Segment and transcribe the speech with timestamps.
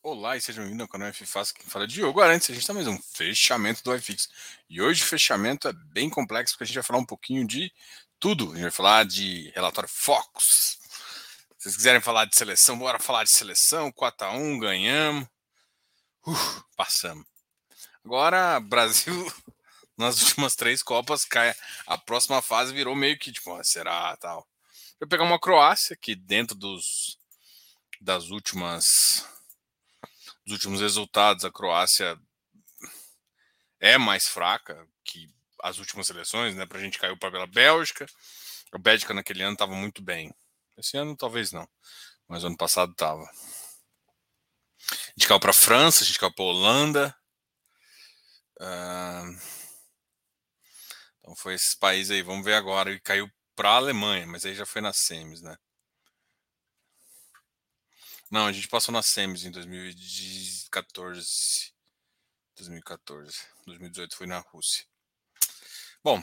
[0.00, 2.62] Olá e sejam bem-vindos ao canal F Fácil, quem fala é Diogo Arantes, a gente
[2.62, 4.28] está mais um fechamento do iFix.
[4.70, 7.72] E hoje o fechamento é bem complexo, porque a gente vai falar um pouquinho de
[8.18, 8.44] tudo.
[8.44, 10.78] A gente vai falar de relatório Focus.
[11.58, 15.28] Se vocês quiserem falar de seleção, bora falar de seleção, 4x1, ganhamos.
[16.24, 17.26] Uh, passamos.
[18.04, 19.32] Agora, Brasil,
[19.96, 21.52] nas últimas três Copas, cai.
[21.86, 24.48] A próxima fase virou meio que, tipo, será tal.
[25.00, 27.18] Vou pegar uma Croácia, que dentro dos
[28.00, 29.26] das últimas
[30.48, 32.18] dos últimos resultados, a Croácia
[33.78, 35.30] é mais fraca que
[35.62, 36.64] as últimas seleções, né?
[36.64, 38.06] Para a gente caiu para pela Bélgica.
[38.72, 40.34] A Bélgica naquele ano estava muito bem.
[40.76, 41.68] Esse ano talvez não,
[42.26, 43.22] mas ano passado estava.
[43.22, 47.16] A gente caiu para a França, a gente caiu para a Holanda.
[48.60, 49.38] Uh...
[51.18, 52.22] Então foi esses países aí.
[52.22, 52.90] Vamos ver agora.
[52.90, 55.58] E caiu para a Alemanha, mas aí já foi nas semis, né?
[58.30, 61.72] Não, a gente passou nas semis em 2014.
[62.56, 63.38] 2014.
[63.66, 64.84] 2018 foi na Rússia.
[66.04, 66.22] Bom,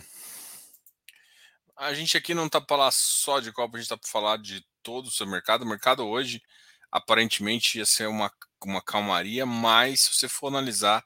[1.75, 4.37] a gente aqui não está para falar só de Copa, a gente está para falar
[4.37, 5.63] de todo o seu mercado.
[5.63, 6.43] O mercado hoje
[6.91, 8.31] aparentemente ia ser uma,
[8.63, 11.03] uma calmaria, mas se você for analisar,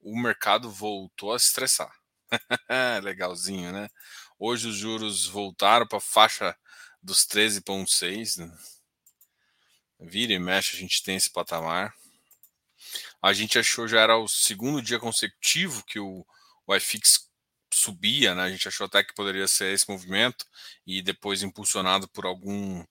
[0.00, 1.94] o mercado voltou a estressar.
[3.02, 3.90] Legalzinho, né?
[4.38, 6.56] Hoje os juros voltaram para a faixa
[7.02, 8.50] dos 13,6.
[10.00, 11.94] Vira e mexe, a gente tem esse patamar.
[13.22, 16.26] A gente achou já era o segundo dia consecutivo que o,
[16.66, 17.28] o iFix
[17.72, 18.42] subia, né?
[18.44, 20.46] A gente achou até que poderia ser esse movimento
[20.86, 22.84] e depois impulsionado por algum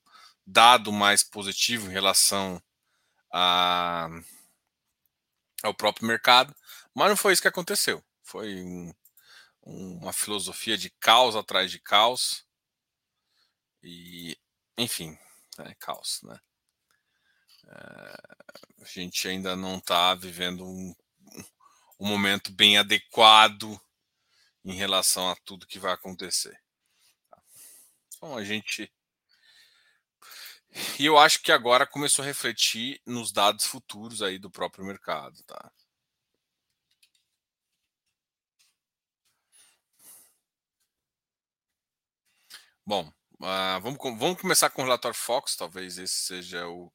[0.46, 2.62] dado mais positivo em relação
[3.32, 4.08] a,
[5.64, 6.56] ao próprio mercado,
[6.94, 8.04] mas não foi isso que aconteceu.
[8.24, 8.94] Foi um,
[9.64, 12.46] uma filosofia de caos atrás de caos
[13.84, 14.38] e,
[14.78, 15.18] enfim,
[15.60, 16.40] é caos, né?
[17.70, 20.95] A gente ainda não está vivendo um,
[22.00, 23.80] um momento bem adequado
[24.64, 26.59] em relação a tudo que vai acontecer.
[27.30, 27.41] Tá?
[28.07, 28.91] Então a gente.
[31.00, 35.41] E eu acho que agora começou a refletir nos dados futuros aí do próprio mercado,
[35.44, 35.72] tá?
[42.86, 43.07] Bom,
[43.41, 46.91] uh, vamos, vamos começar com o relatório Fox, talvez esse seja o,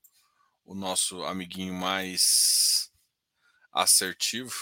[0.64, 2.90] o nosso amiguinho mais
[3.72, 4.54] assertivo.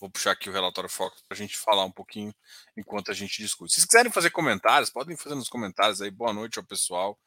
[0.00, 2.34] Vou puxar aqui o relatório foco para a gente falar um pouquinho
[2.76, 3.74] enquanto a gente discute.
[3.80, 6.10] Se quiserem fazer comentários, podem fazer nos comentários aí.
[6.10, 7.18] Boa noite ao pessoal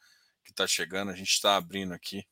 [0.42, 1.10] que está chegando.
[1.10, 2.26] A gente está abrindo aqui.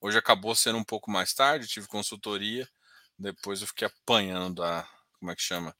[0.00, 2.68] Hoje acabou sendo um pouco mais tarde, tive consultoria.
[3.18, 4.88] Depois eu fiquei apanhando da.
[5.18, 5.76] Como é que chama?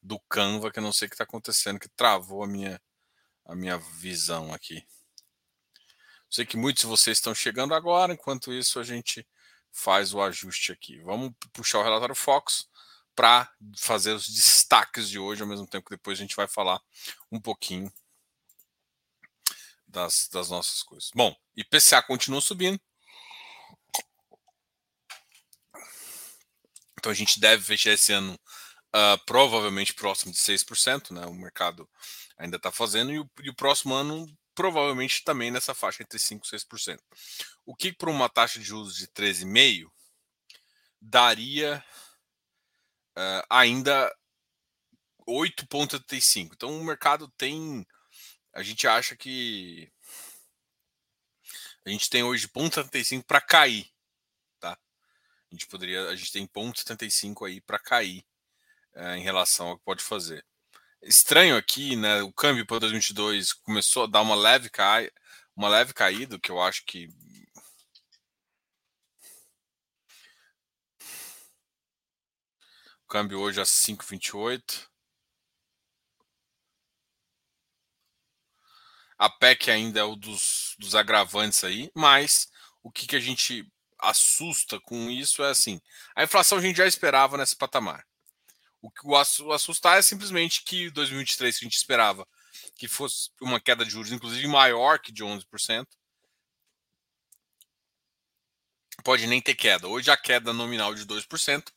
[0.00, 2.80] Do Canva, que eu não sei o que está acontecendo, que travou a minha,
[3.44, 4.86] a minha visão aqui.
[6.34, 9.24] Sei que muitos de vocês estão chegando agora, enquanto isso a gente
[9.70, 11.00] faz o ajuste aqui.
[11.02, 12.68] Vamos puxar o relatório Fox
[13.14, 16.82] para fazer os destaques de hoje, ao mesmo tempo que depois a gente vai falar
[17.30, 17.88] um pouquinho
[19.86, 21.08] das, das nossas coisas.
[21.14, 22.80] Bom, IPCA continua subindo.
[26.98, 31.26] Então a gente deve fechar esse ano uh, provavelmente próximo de 6%, né?
[31.26, 31.88] O mercado
[32.36, 36.40] ainda está fazendo, e o, e o próximo ano provavelmente também nessa faixa entre 5%
[36.44, 36.98] e 6%.
[37.66, 39.90] O que para uma taxa de juros de 13,5%
[41.00, 41.84] daria
[43.16, 44.14] uh, ainda
[45.28, 46.50] 8,85%.
[46.52, 47.86] Então o mercado tem.
[48.52, 49.90] A gente acha que
[51.84, 53.90] a gente tem hoje 0,75 para cair,
[54.58, 54.72] tá?
[54.72, 58.24] A gente poderia, a gente tem 0,75 aí para cair
[58.94, 60.44] uh, em relação ao que pode fazer
[61.04, 62.22] estranho aqui, né?
[62.22, 65.10] O câmbio para 2022 começou a dar uma leve cai,
[65.56, 67.08] uma leve caída, que eu acho que
[73.04, 74.88] o câmbio hoje é 5,28.
[79.18, 82.48] A PEC ainda é o dos, dos agravantes aí, mas
[82.82, 83.66] o que, que a gente
[83.98, 85.80] assusta com isso é assim:
[86.16, 88.04] a inflação a gente já esperava nesse patamar.
[88.84, 89.16] O que o
[89.50, 92.28] assustar é simplesmente que 2023 que a gente esperava
[92.76, 95.86] que fosse uma queda de juros, inclusive maior que de 11%,
[99.02, 99.88] pode nem ter queda.
[99.88, 101.72] Hoje a queda nominal de 2%,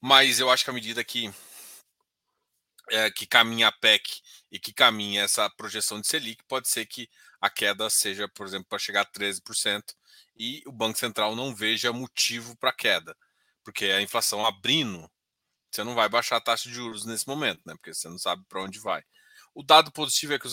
[0.00, 1.34] mas eu acho que a medida que
[2.92, 4.22] é, que caminha a PEC
[4.52, 7.10] e que caminha essa projeção de Selic, pode ser que
[7.40, 9.82] a queda seja, por exemplo, para chegar a 13%
[10.36, 13.16] e o Banco Central não veja motivo para queda,
[13.64, 15.10] porque a inflação abrindo
[15.76, 17.74] você não vai baixar a taxa de juros nesse momento, né?
[17.74, 19.02] Porque você não sabe para onde vai.
[19.54, 20.48] O dado positivo é que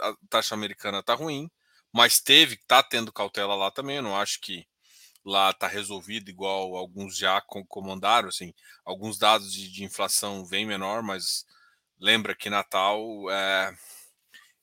[0.00, 1.50] a taxa americana está ruim,
[1.92, 3.96] mas teve, está tendo cautela lá também.
[3.96, 4.66] Eu não acho que
[5.24, 11.02] lá está resolvido, igual alguns já comandaram, assim, alguns dados de, de inflação vêm menor,
[11.02, 11.44] mas
[11.98, 13.76] lembra que Natal é,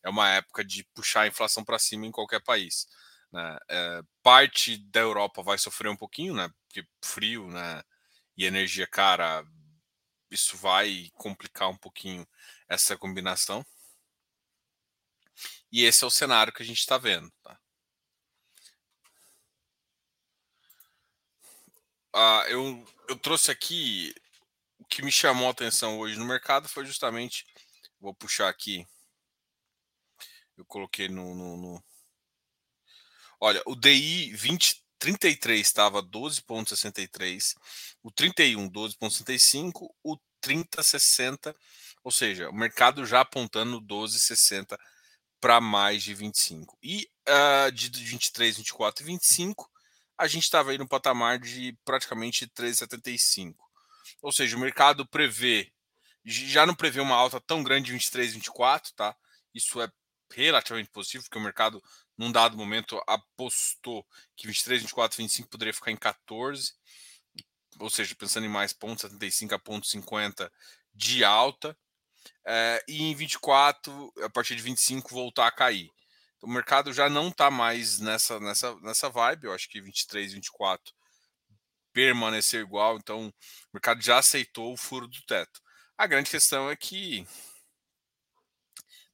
[0.04, 2.88] é uma época de puxar a inflação para cima em qualquer país.
[3.32, 3.58] Né?
[3.70, 6.50] É, parte da Europa vai sofrer um pouquinho, né?
[6.68, 7.84] Porque frio, né?
[8.38, 9.44] E energia cara,
[10.34, 12.28] isso vai complicar um pouquinho
[12.68, 13.66] essa combinação.
[15.72, 17.32] E esse é o cenário que a gente está vendo.
[17.42, 17.60] Tá?
[22.14, 24.14] Ah, eu, eu trouxe aqui
[24.78, 27.46] o que me chamou a atenção hoje no mercado foi justamente.
[28.00, 28.88] Vou puxar aqui.
[30.56, 31.84] Eu coloquei no, no, no
[33.40, 34.32] Olha, o DI
[35.04, 37.56] 2033 estava 12,63,
[38.02, 41.54] o 31 12,65, o 3060,
[42.04, 44.78] ou seja, o mercado já apontando 12,60
[45.42, 46.78] para mais de 25.
[46.82, 49.70] E uh, de 23, 24 e 25,
[50.18, 53.56] a gente estava aí no patamar de praticamente 3,75.
[54.22, 55.70] Ou seja, o mercado prevê,
[56.24, 59.14] já não prevê uma alta tão grande de 23, 24, tá?
[59.54, 59.92] Isso é
[60.32, 61.84] relativamente positivo, porque o mercado
[62.18, 64.06] num dado momento apostou
[64.36, 66.74] que 23, 24, 25 poderia ficar em 14,
[67.80, 70.52] ou seja, pensando em mais pontos 75 a ponto 50
[70.94, 71.78] de alta,
[72.46, 75.90] é, e em 24, a partir de 25, voltar a cair.
[76.38, 80.34] Então, o mercado já não está mais nessa, nessa, nessa vibe, eu acho que 23,
[80.34, 80.94] 24
[81.92, 83.34] permaneceu igual, então o
[83.74, 85.62] mercado já aceitou o furo do teto.
[85.98, 87.26] A grande questão é que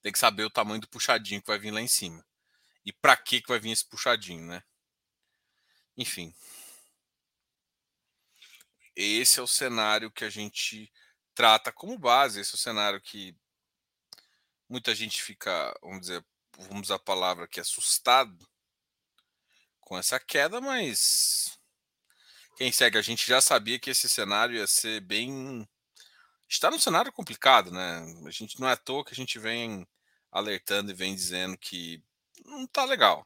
[0.01, 2.23] tem que saber o tamanho do puxadinho que vai vir lá em cima
[2.89, 4.63] e para que que vai vir esse puxadinho, né?
[5.95, 6.33] Enfim.
[8.95, 10.91] Esse é o cenário que a gente
[11.35, 13.37] trata como base, esse é o cenário que
[14.67, 16.25] muita gente fica, vamos dizer,
[16.57, 18.49] vamos usar a palavra que assustado
[19.81, 21.59] com essa queda, mas
[22.57, 25.67] quem segue a gente já sabia que esse cenário ia ser bem
[26.47, 27.99] está num cenário complicado, né?
[28.25, 29.87] A gente não é à toa que a gente vem
[30.31, 32.03] alertando e vem dizendo que
[32.49, 33.25] não tá legal.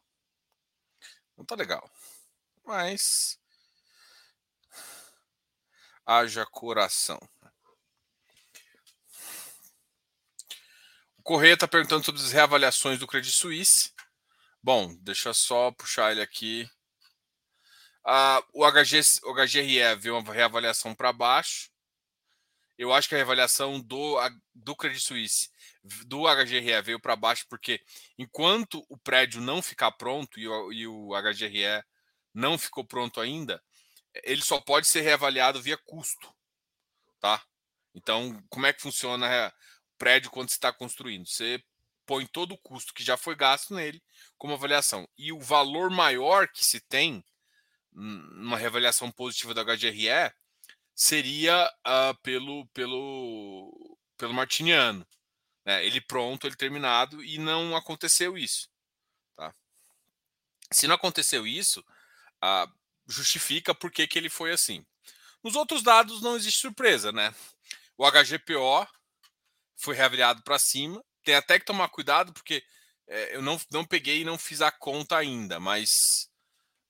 [1.37, 1.89] Não tá legal.
[2.63, 3.39] Mas
[6.05, 7.19] haja coração.
[11.17, 13.93] O Correia está perguntando sobre as reavaliações do Credit Suisse.
[14.61, 16.69] Bom, deixa só puxar ele aqui.
[18.05, 21.71] Ah, o, HG, o HGRE viu uma reavaliação para baixo.
[22.77, 24.17] Eu acho que a reavaliação do,
[24.53, 25.49] do Credit Suisse
[26.05, 27.81] do HGRE veio para baixo porque
[28.17, 31.83] enquanto o prédio não ficar pronto e o, e o HGRE
[32.33, 33.61] não ficou pronto ainda,
[34.23, 36.33] ele só pode ser reavaliado via custo,
[37.19, 37.43] tá?
[37.93, 41.27] Então, como é que funciona o prédio quando você está construindo?
[41.27, 41.63] Você
[42.05, 44.01] põe todo o custo que já foi gasto nele
[44.37, 45.07] como avaliação.
[45.17, 47.23] E o valor maior que se tem
[47.91, 50.33] numa reavaliação positiva da HGRE
[50.95, 55.05] seria uh, pelo, pelo, pelo Martiniano.
[55.65, 55.85] Né?
[55.85, 58.69] Ele pronto, ele terminado, e não aconteceu isso.
[59.35, 59.53] Tá?
[60.71, 61.79] Se não aconteceu isso,
[62.43, 62.71] uh,
[63.07, 64.85] justifica por que, que ele foi assim.
[65.43, 67.33] Nos outros dados não existe surpresa, né?
[67.97, 68.87] O HGPO
[69.75, 71.03] foi reavaliado para cima.
[71.23, 72.63] Tem até que tomar cuidado, porque
[73.07, 76.29] é, eu não, não peguei e não fiz a conta ainda, mas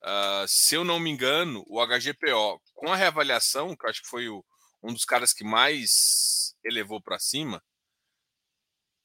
[0.02, 4.08] uh, se eu não me engano, o HGPO, com a reavaliação, que eu acho que
[4.08, 4.44] foi o,
[4.82, 7.62] um dos caras que mais elevou para cima,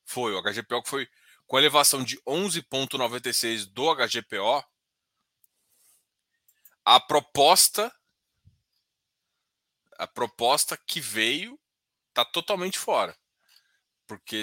[0.10, 1.08] foi o HGPO que foi
[1.46, 4.64] com elevação de 11,96 do HGPO.
[6.84, 7.94] A proposta
[10.00, 11.60] a proposta que veio
[12.08, 13.16] está totalmente fora.
[14.08, 14.42] Porque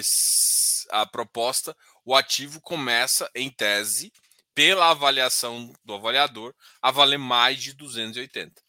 [0.91, 4.13] a proposta, o ativo começa, em tese,
[4.53, 8.61] pela avaliação do avaliador, a valer mais de 280.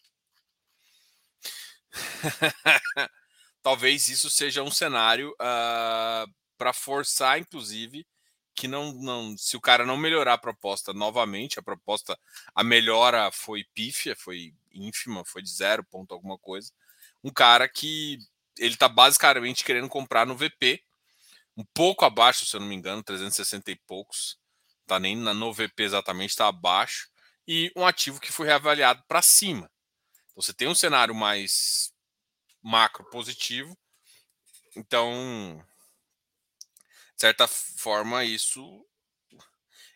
[3.61, 8.05] Talvez isso seja um cenário uh, para forçar, inclusive,
[8.53, 12.19] que não, não, se o cara não melhorar a proposta novamente, a proposta,
[12.53, 16.69] a melhora foi pífia, foi ínfima, foi de zero ponto alguma coisa.
[17.23, 18.19] Um cara que
[18.57, 20.83] ele está basicamente querendo comprar no VP,
[21.55, 24.37] um pouco abaixo, se eu não me engano, 360 e poucos,
[24.85, 27.09] tá nem na, no VP exatamente, está abaixo,
[27.47, 29.71] e um ativo que foi reavaliado para cima.
[30.31, 31.93] Então, você tem um cenário mais
[32.61, 33.77] macro positivo,
[34.75, 35.65] então
[37.19, 38.87] de certa forma, isso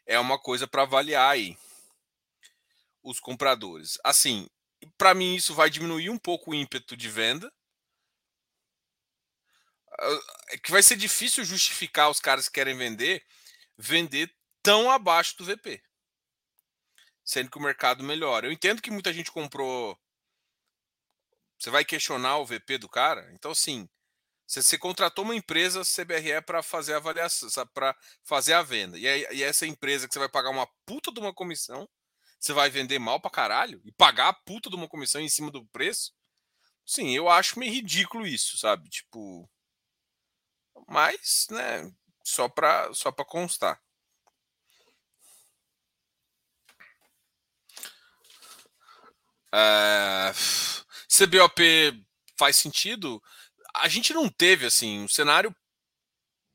[0.05, 1.57] é uma coisa para avaliar aí
[3.01, 3.97] os compradores.
[4.03, 4.49] Assim,
[4.97, 7.49] para mim isso vai diminuir um pouco o ímpeto de venda.
[10.49, 13.25] É que vai ser difícil justificar os caras que querem vender
[13.77, 14.29] vender
[14.61, 15.81] tão abaixo do VP.
[17.23, 18.47] sendo que o mercado melhora.
[18.47, 19.97] Eu entendo que muita gente comprou.
[21.57, 23.31] Você vai questionar o VP do cara?
[23.33, 23.87] Então, assim,
[24.45, 28.97] você, você contratou uma empresa CBRE para fazer a avaliação, para fazer a venda.
[28.97, 31.87] E, aí, e essa empresa que você vai pagar uma puta de uma comissão,
[32.39, 35.49] você vai vender mal para caralho e pagar a puta de uma comissão em cima
[35.49, 36.13] do preço?
[36.85, 38.89] Sim, eu acho meio ridículo isso, sabe?
[38.89, 39.49] Tipo.
[40.87, 41.91] Mas, né,
[42.23, 43.81] só para só para constar.
[49.53, 50.33] É...
[51.07, 52.03] CBOP
[52.37, 53.21] faz sentido?
[53.73, 55.55] A gente não teve assim, o cenário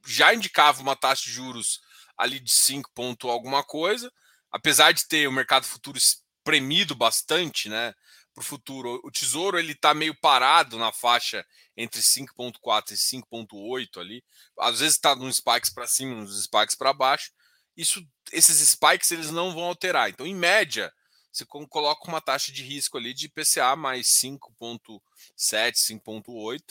[0.07, 1.81] já indicava uma taxa de juros
[2.17, 4.13] ali de 5 ponto alguma coisa,
[4.51, 7.95] apesar de ter o mercado futuro espremido bastante, né?
[8.35, 11.45] Para o futuro, o tesouro ele está meio parado na faixa
[11.77, 14.25] entre 5.4 e 5.8 ali.
[14.59, 17.33] Às vezes está nos spikes para cima, nos spikes para baixo.
[17.77, 20.09] Isso, esses spikes eles não vão alterar.
[20.09, 20.93] Então, em média,
[21.33, 25.01] você coloca uma taxa de risco ali de PCA mais 5.7,
[25.75, 26.63] 5.8,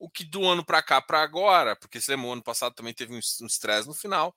[0.00, 2.94] o que do ano para cá para agora, porque você lembra, o ano passado também
[2.94, 4.34] teve um estresse no final,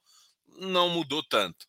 [0.59, 1.65] não mudou tanto.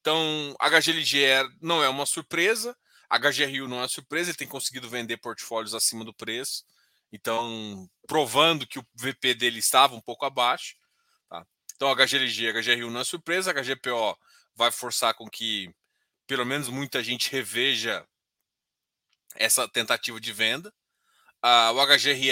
[0.00, 2.76] Então, HGLG não é uma surpresa,
[3.08, 6.64] HGRU não é surpresa, ele tem conseguido vender portfólios acima do preço,
[7.12, 10.74] então provando que o VP dele estava um pouco abaixo.
[11.28, 11.46] Tá?
[11.76, 14.18] Então, HGLG, HGRU não é surpresa, HGPO
[14.56, 15.72] vai forçar com que
[16.26, 18.04] pelo menos muita gente reveja
[19.36, 20.72] essa tentativa de venda.
[21.44, 22.30] Uh, o HGRE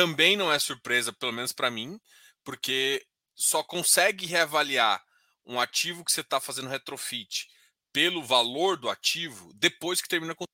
[0.00, 2.00] também não é surpresa, pelo menos para mim,
[2.42, 5.04] porque só consegue reavaliar
[5.44, 7.46] um ativo que você está fazendo retrofit
[7.92, 10.46] pelo valor do ativo depois que termina com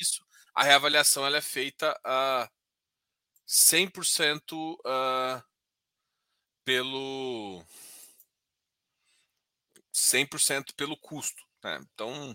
[0.00, 0.24] isso.
[0.54, 5.44] A reavaliação ela é feita a uh, 100% uh,
[6.64, 7.62] pelo
[9.92, 11.42] 100% pelo custo.
[11.62, 11.80] Né?
[11.92, 12.34] Então,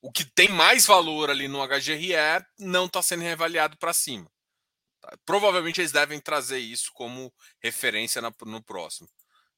[0.00, 4.30] o que tem mais valor ali no HGRE não está sendo reavaliado para cima.
[5.00, 5.16] Tá?
[5.24, 9.08] Provavelmente eles devem trazer isso como referência na, no próximo.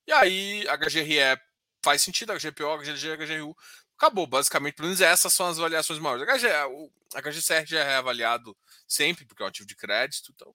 [0.06, 1.40] E aí, HGRE
[1.84, 3.56] faz sentido, HGPO, HGG, HGRU,
[3.96, 4.26] acabou.
[4.26, 6.24] Basicamente, pelo menos essas são as avaliações maiores.
[6.26, 8.56] HG, o HGCR já é reavaliado
[8.86, 10.32] sempre, porque é um ativo de crédito.
[10.34, 10.54] Então,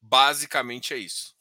[0.00, 1.33] basicamente é isso.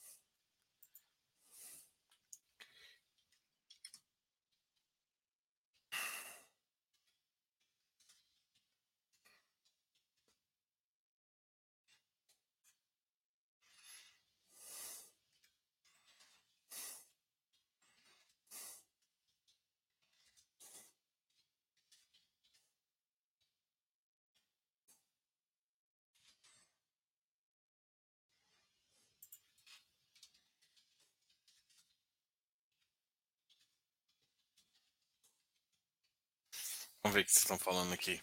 [37.04, 38.22] Vamos ver o que vocês estão falando aqui.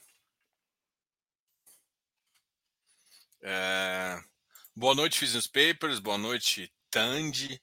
[3.43, 4.19] É...
[4.75, 5.99] Boa noite, Fiz Papers.
[5.99, 7.61] Boa noite, Tandy.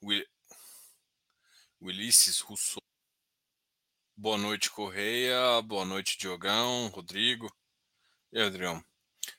[0.00, 0.24] Will...
[1.80, 2.80] Rousseau.
[4.16, 5.60] Boa noite, Correia.
[5.62, 7.52] Boa noite, Diogão, Rodrigo.
[8.32, 8.84] E aí, Rodrigão?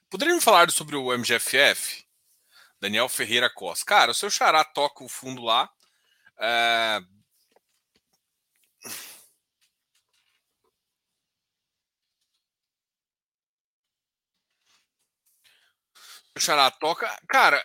[0.09, 2.05] Poderia me falar sobre o MGFF?
[2.81, 3.85] Daniel Ferreira Costa.
[3.85, 5.71] Cara, o seu xará toca o fundo lá.
[6.37, 6.99] É...
[16.35, 17.07] O Xará toca.
[17.29, 17.63] Cara,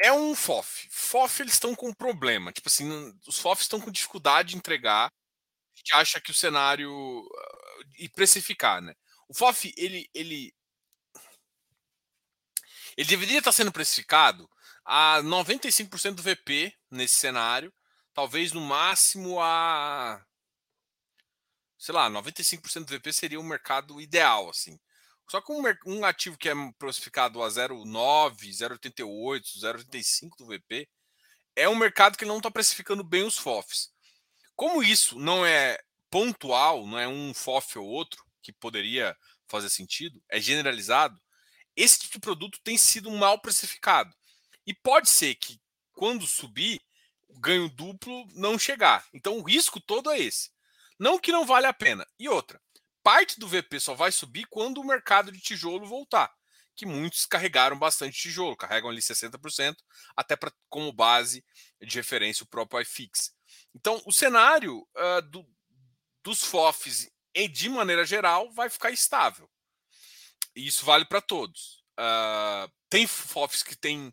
[0.00, 0.88] é um FOF.
[0.90, 2.52] FOF eles estão com um problema.
[2.52, 5.06] Tipo assim, os FOFs estão com dificuldade de entregar.
[5.06, 6.90] A gente acha que o cenário.
[7.98, 8.94] e precificar, né?
[9.28, 10.08] O FOF, ele.
[10.14, 10.52] ele
[12.96, 14.50] ele deveria estar sendo precificado
[14.84, 17.72] a 95% do VP nesse cenário,
[18.12, 20.20] talvez no máximo a
[21.78, 24.78] sei lá, 95% do VP seria o mercado ideal assim.
[25.30, 30.88] Só que um, um ativo que é precificado a 0,9, 0,88, 0,85 do VP,
[31.54, 33.90] é um mercado que não está precificando bem os FOFs.
[34.56, 35.78] Como isso não é
[36.10, 39.16] pontual, não é um FOF ou outro, que poderia
[39.46, 41.20] fazer sentido, é generalizado,
[41.76, 44.12] esse tipo de produto tem sido mal precificado.
[44.66, 45.60] E pode ser que,
[45.92, 46.80] quando subir,
[47.28, 49.06] o ganho duplo não chegar.
[49.12, 50.50] Então o risco todo é esse.
[50.98, 52.06] Não que não vale a pena.
[52.18, 52.60] E outra,
[53.08, 56.30] parte do VP só vai subir quando o mercado de tijolo voltar,
[56.76, 59.76] que muitos carregaram bastante tijolo, carregam ali 60%,
[60.14, 61.42] até para como base
[61.80, 63.34] de referência o próprio iFix.
[63.74, 65.42] Então, o cenário uh, do,
[66.22, 67.10] dos FOFs,
[67.50, 69.50] de maneira geral, vai ficar estável.
[70.54, 71.82] E isso vale para todos.
[71.98, 74.12] Uh, tem FOFs que têm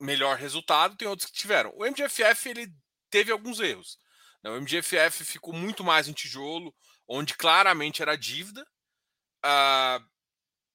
[0.00, 1.72] melhor resultado, tem outros que tiveram.
[1.76, 2.74] O MGFF ele
[3.08, 3.96] teve alguns erros.
[4.42, 4.50] Né?
[4.50, 6.74] O MGFF ficou muito mais em tijolo,
[7.10, 8.64] onde claramente era dívida.
[9.44, 10.08] Uh,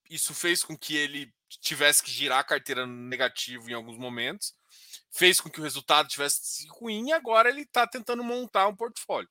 [0.10, 4.54] isso fez com que ele tivesse que girar a carteira negativo em alguns momentos,
[5.10, 9.30] fez com que o resultado tivesse ruim e agora ele está tentando montar um portfólio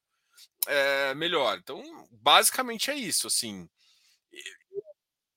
[0.67, 1.59] é, melhor.
[1.59, 3.27] Então, basicamente é isso.
[3.27, 3.69] Assim,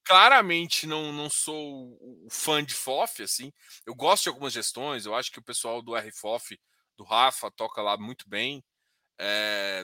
[0.04, 2.00] claramente não, não sou
[2.32, 3.52] fã de FOF, assim.
[3.86, 6.58] Eu gosto de algumas gestões, eu acho que o pessoal do RFOF,
[6.96, 8.64] do Rafa, toca lá muito bem.
[9.20, 9.84] É,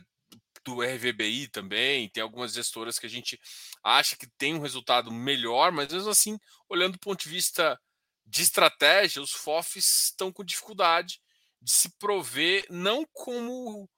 [0.64, 3.40] do RVBI também, tem algumas gestoras que a gente
[3.84, 6.40] acha que tem um resultado melhor, mas mesmo assim,
[6.70, 7.80] olhando do ponto de vista
[8.26, 11.22] de estratégia, os FOFs estão com dificuldade
[11.62, 13.90] de se prover não como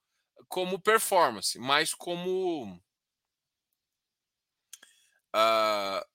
[0.48, 2.76] como performance, mas como
[5.36, 6.06] uh,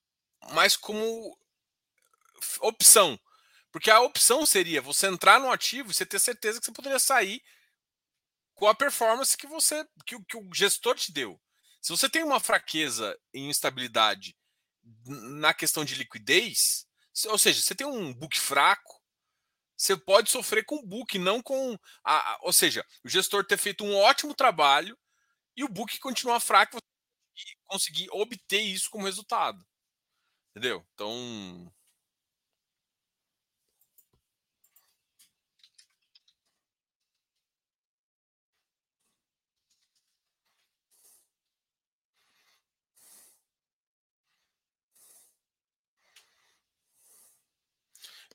[0.53, 1.37] mas como
[2.61, 3.19] opção.
[3.73, 6.99] Porque a opção seria você entrar no ativo e você ter certeza que você poderia
[6.99, 7.43] sair
[8.61, 11.41] com a performance que você que, que o gestor te deu.
[11.81, 14.37] Se você tem uma fraqueza em instabilidade
[15.07, 16.87] na questão de liquidez,
[17.27, 19.01] ou seja, você tem um book fraco,
[19.75, 21.75] você pode sofrer com o book, não com
[22.05, 24.97] a, ou seja, o gestor ter feito um ótimo trabalho
[25.57, 29.65] e o book continuar fraco e conseguir obter isso como resultado.
[30.51, 30.87] Entendeu?
[30.93, 31.73] Então.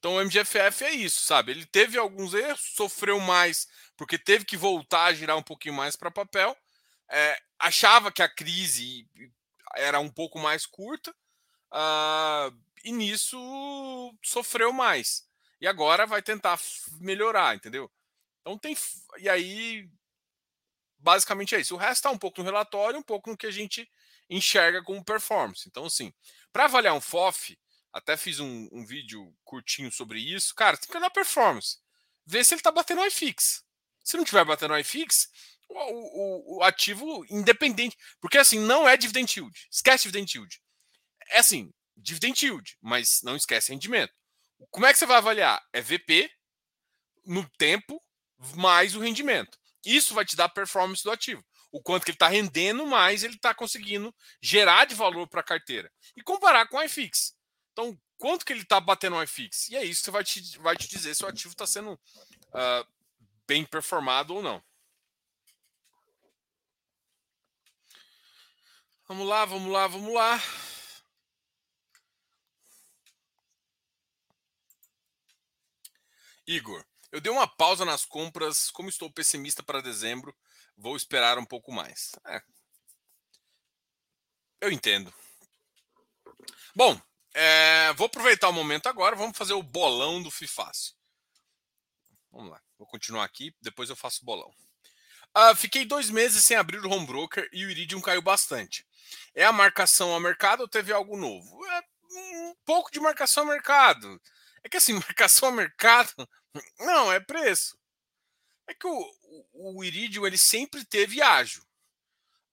[0.06, 1.52] Então o MGFF é isso, sabe?
[1.52, 5.96] Ele teve alguns erros, sofreu mais porque teve que voltar a girar um pouquinho mais
[5.96, 6.56] para papel.
[7.10, 9.10] É, achava que a crise
[9.76, 11.12] era um pouco mais curta,
[11.72, 13.38] Uh, e nisso
[14.24, 15.28] sofreu mais.
[15.60, 16.58] E agora vai tentar
[17.02, 17.92] melhorar, entendeu?
[18.40, 18.78] Então tem.
[19.18, 19.90] E aí,
[20.98, 21.76] basicamente é isso.
[21.76, 23.90] O resto está um pouco no relatório, um pouco no que a gente
[24.30, 25.68] enxerga como performance.
[25.68, 26.14] Então, assim,
[26.54, 27.58] para avaliar um FOF,
[27.96, 30.54] até fiz um, um, vídeo curtinho sobre isso.
[30.54, 31.78] Cara, tem que olhar performance.
[32.26, 33.64] Ver se ele está batendo iFix.
[34.04, 35.30] Se não estiver batendo iFix,
[35.70, 37.98] o, o, o, ativo independente.
[38.20, 39.68] Porque assim, não é dividend yield.
[39.72, 40.60] Esquece dividend yield
[41.30, 44.14] é assim, dividend yield, mas não esquece rendimento.
[44.72, 45.62] Como é que você vai avaliar?
[45.74, 46.30] É VP
[47.26, 48.02] no tempo
[48.56, 49.58] mais o rendimento.
[49.86, 51.44] Isso vai te dar a performance do ativo.
[51.72, 55.44] O quanto que ele está rendendo, mais ele está conseguindo gerar de valor para a
[55.44, 55.92] carteira.
[56.16, 57.35] E comparar com o iFix.
[57.76, 59.68] Então, quanto que ele está batendo no iFix?
[59.68, 62.88] E é isso que vai te, vai te dizer se o ativo está sendo uh,
[63.46, 64.64] bem performado ou não.
[69.10, 70.42] Vamos lá, vamos lá, vamos lá.
[76.48, 78.72] Igor, eu dei uma pausa nas compras.
[78.72, 80.34] Como estou pessimista para dezembro,
[80.78, 82.14] vou esperar um pouco mais.
[82.26, 82.42] É.
[84.62, 85.14] Eu entendo.
[86.74, 87.00] Bom,
[87.38, 89.16] é, vou aproveitar o momento agora.
[89.16, 90.94] Vamos fazer o bolão do FIFácil.
[92.32, 92.62] Vamos lá.
[92.78, 94.50] Vou continuar aqui, depois eu faço o bolão.
[95.38, 98.88] Uh, fiquei dois meses sem abrir o home broker e o Iridium caiu bastante.
[99.34, 101.66] É a marcação ao mercado ou teve algo novo?
[101.66, 101.82] É
[102.14, 104.22] um pouco de marcação ao mercado.
[104.64, 106.14] É que assim, marcação a mercado,
[106.80, 107.78] não, é preço.
[108.66, 109.12] É que o,
[109.54, 111.65] o, o Iridium ele sempre teve ágil.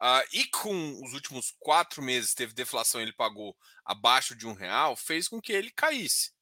[0.03, 4.97] Uh, e com os últimos quatro meses teve deflação, ele pagou abaixo de um real,
[4.97, 6.33] fez com que ele caísse.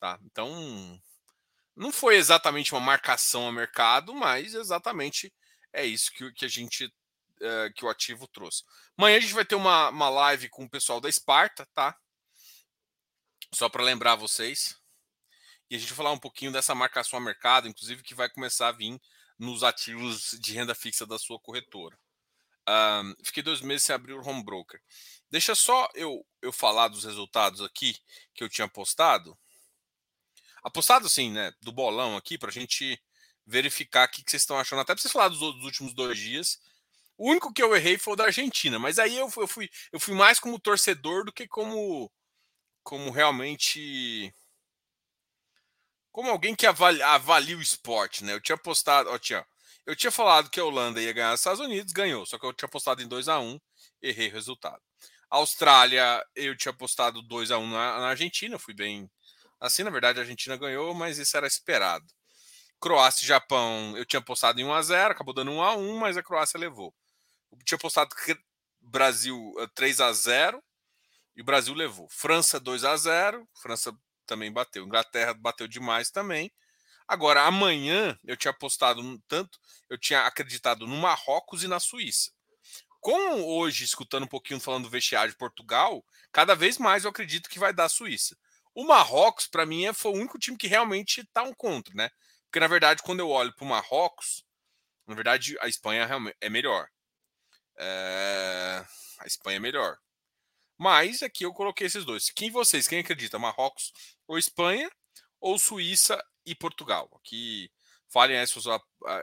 [0.00, 0.18] Tá?
[0.24, 0.98] Então,
[1.76, 5.30] não foi exatamente uma marcação a mercado, mas exatamente
[5.74, 8.64] é isso que, que a gente uh, que o ativo trouxe.
[8.96, 11.94] Amanhã a gente vai ter uma, uma live com o pessoal da Esparta, tá?
[13.52, 14.80] Só para lembrar vocês
[15.68, 18.68] e a gente vai falar um pouquinho dessa marcação a mercado, inclusive que vai começar
[18.68, 18.98] a vir
[19.38, 21.98] nos ativos de renda fixa da sua corretora.
[22.68, 24.80] Um, fiquei dois meses sem abrir o home broker.
[25.30, 27.96] Deixa só eu, eu falar dos resultados aqui
[28.34, 29.36] que eu tinha postado.
[30.62, 31.52] Apostado sim, né?
[31.60, 33.02] Do bolão aqui, para a gente
[33.46, 34.80] verificar o que, vocês estão achando.
[34.80, 36.60] Até para vocês falar dos, dos, últimos dois dias.
[37.16, 40.00] O único que eu errei foi o da Argentina, mas aí eu, eu, fui, eu
[40.00, 42.10] fui mais como torcedor do que como,
[42.82, 44.34] como realmente
[46.12, 48.34] como alguém que avalia, avalia, o esporte, né?
[48.34, 49.46] Eu tinha postado, ó, tinha,
[49.86, 52.52] eu tinha falado que a Holanda ia ganhar os Estados Unidos, ganhou, só que eu
[52.52, 53.60] tinha postado em 2 a 1
[54.00, 54.80] errei o resultado.
[55.30, 59.10] Austrália, eu tinha postado 2 a 1 na, na, Argentina, fui bem.
[59.60, 62.04] Assim, na verdade, a Argentina ganhou, mas isso era esperado.
[62.80, 65.98] Croácia e Japão, eu tinha postado em 1 a 0 acabou dando 1 a 1
[65.98, 66.94] mas a Croácia levou.
[67.50, 68.14] Eu tinha postado
[68.80, 70.62] Brasil 3 eh, a 0
[71.36, 72.08] e o Brasil levou.
[72.10, 74.84] França 2 a 0 França também bateu.
[74.84, 76.52] Inglaterra bateu demais também.
[77.12, 79.58] Agora, amanhã eu tinha apostado tanto,
[79.90, 82.32] eu tinha acreditado no Marrocos e na Suíça.
[83.02, 87.50] Com hoje, escutando um pouquinho falando do vestiário de Portugal, cada vez mais eu acredito
[87.50, 88.34] que vai dar a Suíça.
[88.74, 92.08] O Marrocos, para mim, é, foi o único time que realmente está um contra, né?
[92.46, 94.42] Porque, na verdade, quando eu olho para o Marrocos,
[95.06, 96.08] na verdade, a Espanha
[96.40, 96.88] é melhor.
[97.76, 98.86] É...
[99.18, 99.98] A Espanha é melhor.
[100.78, 102.30] Mas aqui eu coloquei esses dois.
[102.30, 103.38] Quem vocês, quem acredita?
[103.38, 103.92] Marrocos
[104.26, 104.90] ou Espanha?
[105.38, 107.08] Ou Suíça e Portugal?
[107.16, 107.70] Aqui
[108.08, 108.46] falem aí,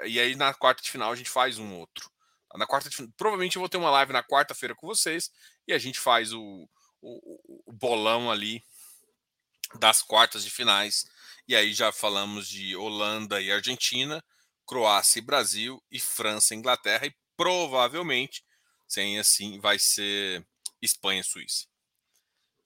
[0.05, 2.09] e aí na quarta de final a gente faz um outro.
[2.55, 3.07] Na quarta de...
[3.15, 5.31] Provavelmente eu vou ter uma live na quarta-feira com vocês
[5.67, 6.67] e a gente faz o,
[7.01, 8.63] o, o bolão ali
[9.75, 11.05] das quartas de finais.
[11.47, 14.23] E aí já falamos de Holanda e Argentina,
[14.65, 18.43] Croácia e Brasil, e França e Inglaterra, e provavelmente,
[18.87, 20.45] sem assim, vai ser
[20.81, 21.67] Espanha e Suíça.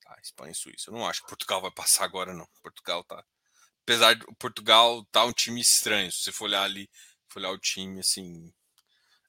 [0.02, 0.90] Tá, Espanha e Suíça.
[0.90, 2.48] Eu não acho que Portugal vai passar agora, não.
[2.62, 3.24] Portugal tá.
[3.84, 6.12] Apesar de Portugal tá um time estranho.
[6.12, 6.90] Se você for olhar ali,
[7.28, 8.54] for olhar o time, assim.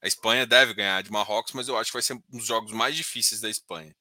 [0.03, 2.73] A Espanha deve ganhar de Marrocos, mas eu acho que vai ser um dos jogos
[2.73, 3.95] mais difíceis da Espanha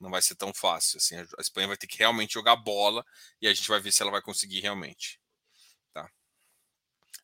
[0.00, 0.98] não vai ser tão fácil.
[0.98, 3.04] Assim, a Espanha vai ter que realmente jogar bola
[3.40, 5.20] e a gente vai ver se ela vai conseguir realmente.
[5.92, 6.10] Tá.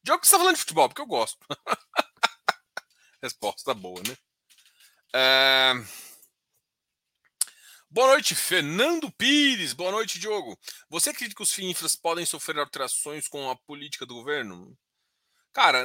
[0.04, 1.38] Jogo que você está falando de futebol, porque eu gosto.
[3.22, 4.16] Resposta boa, né?
[5.14, 5.72] É...
[7.94, 9.74] Boa noite, Fernando Pires.
[9.74, 10.58] Boa noite, Diogo.
[10.88, 14.74] Você acredita que os FINFRAs podem sofrer alterações com a política do governo?
[15.52, 15.84] Cara,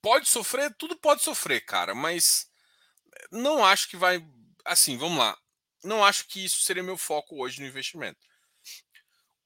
[0.00, 2.50] pode sofrer, tudo pode sofrer, cara, mas
[3.30, 4.18] não acho que vai
[4.64, 5.38] assim, vamos lá.
[5.84, 8.18] Não acho que isso seria meu foco hoje no investimento.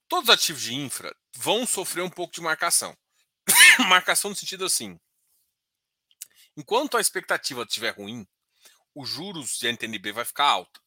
[0.08, 2.96] Todos os ativos de infra vão sofrer um pouco de marcação.
[3.86, 4.98] marcação no sentido assim.
[6.56, 8.26] Enquanto a expectativa estiver ruim,
[8.94, 10.85] os juros de NTNB vai ficar alto.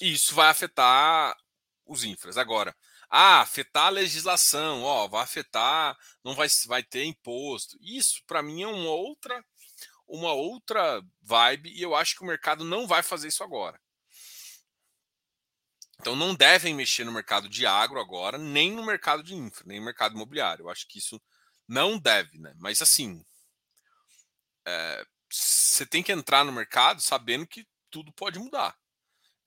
[0.00, 1.36] E isso vai afetar
[1.84, 2.36] os infras.
[2.36, 2.74] Agora,
[3.10, 7.76] ah, afetar a legislação, ó, vai afetar, não vai, vai ter imposto.
[7.80, 9.44] Isso, para mim, é uma outra
[10.08, 13.78] uma outra vibe e eu acho que o mercado não vai fazer isso agora.
[16.00, 19.78] Então não devem mexer no mercado de agro agora, nem no mercado de infra, nem
[19.78, 20.64] no mercado imobiliário.
[20.64, 21.20] Eu acho que isso
[21.66, 22.54] não deve, né?
[22.56, 23.22] Mas assim,
[24.66, 28.76] é, você tem que entrar no mercado sabendo que tudo pode mudar.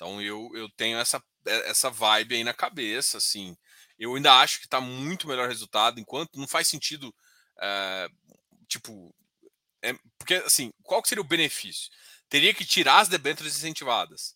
[0.01, 3.55] Então eu, eu tenho essa, essa vibe aí na cabeça, assim.
[3.99, 7.13] Eu ainda acho que está muito melhor resultado, enquanto não faz sentido,
[7.61, 8.09] é,
[8.67, 9.13] tipo,
[9.83, 11.91] é, porque, assim, qual seria o benefício?
[12.27, 14.35] Teria que tirar as debêntures incentivadas.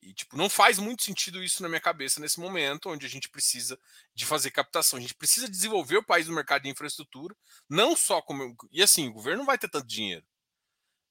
[0.00, 3.28] E, tipo, não faz muito sentido isso na minha cabeça nesse momento, onde a gente
[3.28, 3.78] precisa
[4.14, 4.98] de fazer captação.
[4.98, 7.36] A gente precisa desenvolver o país no mercado de infraestrutura,
[7.68, 8.56] não só como.
[8.70, 10.24] E assim, o governo não vai ter tanto dinheiro.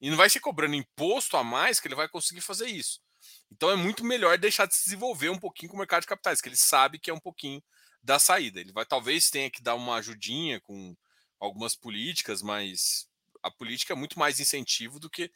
[0.02, 3.06] E não vai ser cobrando imposto a mais que ele vai conseguir fazer isso.
[3.52, 6.42] Então é muito melhor deixar de se desenvolver um pouquinho com o mercado de capitais,
[6.42, 7.64] que ele sabe que é um pouquinho
[8.04, 8.60] da saída.
[8.60, 10.96] Ele vai talvez tenha que dar uma ajudinha com
[11.40, 13.08] algumas políticas, mas
[13.42, 15.32] a política é muito mais incentivo do que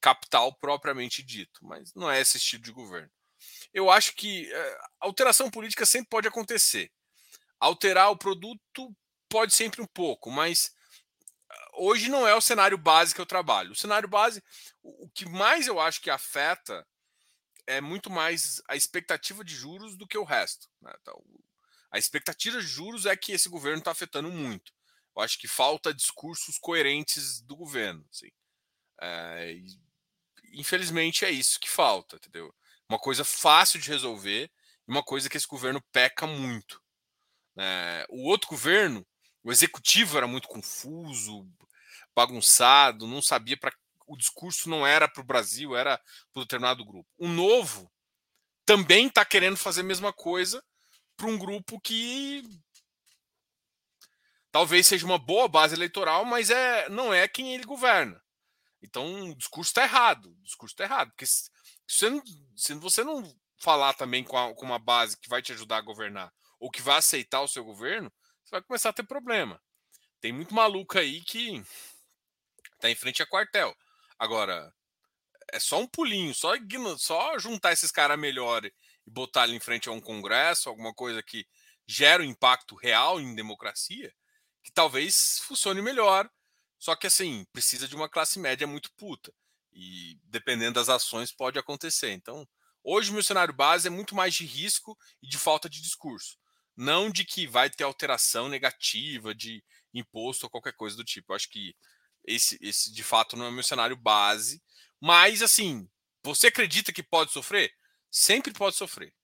[0.00, 3.10] capital propriamente dito, mas não é esse estilo de governo.
[3.72, 6.90] Eu acho que é, alteração política sempre pode acontecer.
[7.58, 8.94] Alterar o produto
[9.28, 10.74] pode sempre um pouco, mas
[11.50, 13.72] ah, hoje não é o cenário base que eu trabalho.
[13.72, 14.42] O cenário base,
[14.82, 16.86] o que mais eu acho que afeta
[17.66, 20.68] é muito mais a expectativa de juros do que o resto.
[20.80, 20.92] Né?
[21.00, 21.22] Então,
[21.90, 24.72] a expectativa de juros é que esse governo está afetando muito.
[25.16, 28.06] Eu acho que falta discursos coerentes do governo.
[28.10, 28.30] Assim.
[29.00, 29.56] É,
[30.52, 32.54] infelizmente é isso que falta, entendeu?
[32.88, 34.50] Uma coisa fácil de resolver
[34.86, 36.82] e uma coisa que esse governo peca muito.
[37.56, 39.06] É, o outro governo,
[39.42, 41.48] o executivo era muito confuso,
[42.14, 43.74] bagunçado, não sabia para
[44.10, 45.96] o discurso não era para o Brasil, era
[46.32, 47.08] para um determinado grupo.
[47.16, 47.88] O novo
[48.66, 50.64] também está querendo fazer a mesma coisa
[51.16, 52.42] para um grupo que
[54.50, 58.20] talvez seja uma boa base eleitoral, mas é, não é quem ele governa.
[58.82, 60.32] Então o discurso está errado.
[60.40, 61.10] O discurso está errado.
[61.10, 61.48] Porque se
[61.86, 62.22] você, não,
[62.56, 65.82] se você não falar também com, a, com uma base que vai te ajudar a
[65.82, 69.62] governar ou que vai aceitar o seu governo, você vai começar a ter problema.
[70.20, 71.62] Tem muito maluco aí que
[72.74, 73.72] está em frente a quartel.
[74.20, 74.70] Agora,
[75.50, 76.52] é só um pulinho, só,
[76.98, 78.72] só juntar esses caras melhor e
[79.06, 81.46] botar ele em frente a um congresso, alguma coisa que
[81.86, 84.14] gera um impacto real em democracia,
[84.62, 86.30] que talvez funcione melhor.
[86.78, 89.32] Só que assim, precisa de uma classe média muito puta.
[89.72, 92.10] E dependendo das ações, pode acontecer.
[92.10, 92.46] Então,
[92.84, 96.36] hoje o meu cenário base é muito mais de risco e de falta de discurso.
[96.76, 101.32] Não de que vai ter alteração negativa de imposto ou qualquer coisa do tipo.
[101.32, 101.74] Eu acho que
[102.34, 104.62] esse, esse de fato não é o meu cenário base.
[105.00, 105.88] Mas, assim,
[106.22, 107.72] você acredita que pode sofrer?
[108.10, 109.14] Sempre pode sofrer.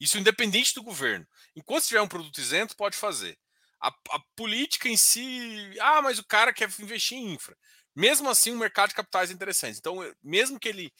[0.00, 1.26] Isso independente do governo.
[1.54, 3.38] Enquanto tiver um produto isento, pode fazer.
[3.80, 7.56] A, a, política em si, ah, mas o cara quer investir em infra.
[7.94, 9.78] Mesmo assim, o mercado de capitais é interessante.
[9.78, 10.92] Então, mesmo que ele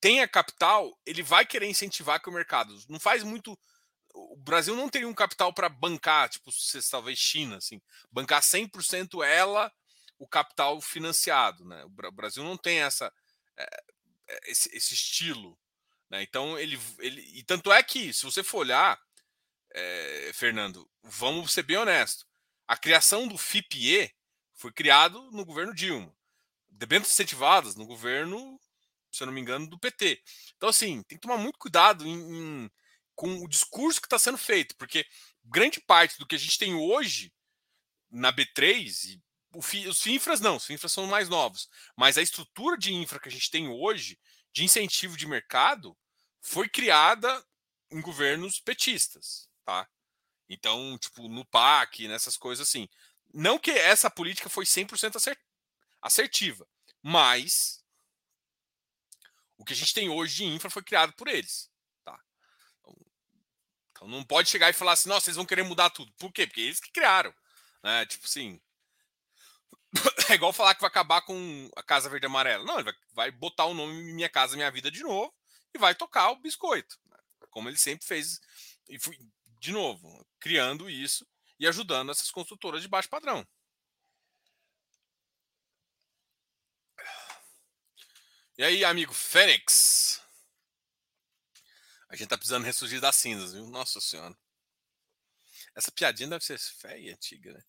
[0.00, 3.58] tenha capital, ele vai querer incentivar que o mercado não faz muito.
[4.14, 6.50] O Brasil não teria um capital para bancar, tipo,
[6.90, 9.72] talvez China, assim, bancar 100% ela,
[10.22, 11.84] o capital financiado, né?
[11.84, 13.12] O Brasil não tem essa
[13.56, 13.82] é,
[14.44, 15.58] esse, esse, estilo,
[16.08, 16.22] né?
[16.22, 19.00] Então ele, ele e tanto é que se você for olhar,
[19.74, 22.24] é, Fernando, vamos ser bem honesto,
[22.68, 24.14] a criação do FIPE
[24.54, 26.14] foi criado no governo Dilma,
[26.70, 28.60] debêntures incentivadas no governo
[29.12, 30.22] se eu não me engano, do PT.
[30.56, 32.70] Então, assim, tem que tomar muito cuidado em, em,
[33.14, 35.06] com o discurso que está sendo feito, porque
[35.44, 37.30] grande parte do que a gente tem hoje
[38.10, 39.22] na B3, e
[39.54, 43.32] os FINFRAs não, os FINFRAs são mais novos, mas a estrutura de infra que a
[43.32, 44.18] gente tem hoje,
[44.52, 45.96] de incentivo de mercado,
[46.40, 47.44] foi criada
[47.90, 49.88] em governos petistas, tá?
[50.48, 52.88] Então, tipo, no PAC, nessas coisas assim.
[53.32, 55.36] Não que essa política foi 100%
[56.02, 56.68] assertiva,
[57.02, 57.82] mas
[59.56, 61.70] o que a gente tem hoje de infra foi criado por eles.
[62.04, 62.20] Tá?
[63.90, 66.12] Então não pode chegar e falar assim, nossa, vocês vão querer mudar tudo.
[66.14, 66.46] Por quê?
[66.46, 67.32] Porque eles que criaram.
[67.82, 68.04] Né?
[68.06, 68.60] Tipo assim.
[70.30, 72.64] É igual falar que vai acabar com a Casa Verde Amarela.
[72.64, 75.34] Não, ele vai, vai botar o nome Minha Casa Minha Vida de novo
[75.74, 76.98] e vai tocar o biscoito.
[77.06, 77.18] Né?
[77.50, 78.40] Como ele sempre fez.
[78.88, 79.18] E fui,
[79.58, 81.26] de novo, criando isso
[81.58, 83.46] e ajudando essas construtoras de baixo padrão.
[88.58, 90.20] E aí, amigo Fênix?
[92.08, 93.66] A gente tá precisando ressurgir das cinzas, viu?
[93.68, 94.36] Nossa Senhora.
[95.74, 97.62] Essa piadinha deve ser feia e antiga, né?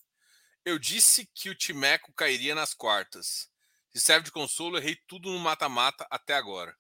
[0.65, 3.49] Eu disse que o Timeco cairia nas quartas.
[3.89, 6.78] Se serve de consolo, errei tudo no mata-mata até agora.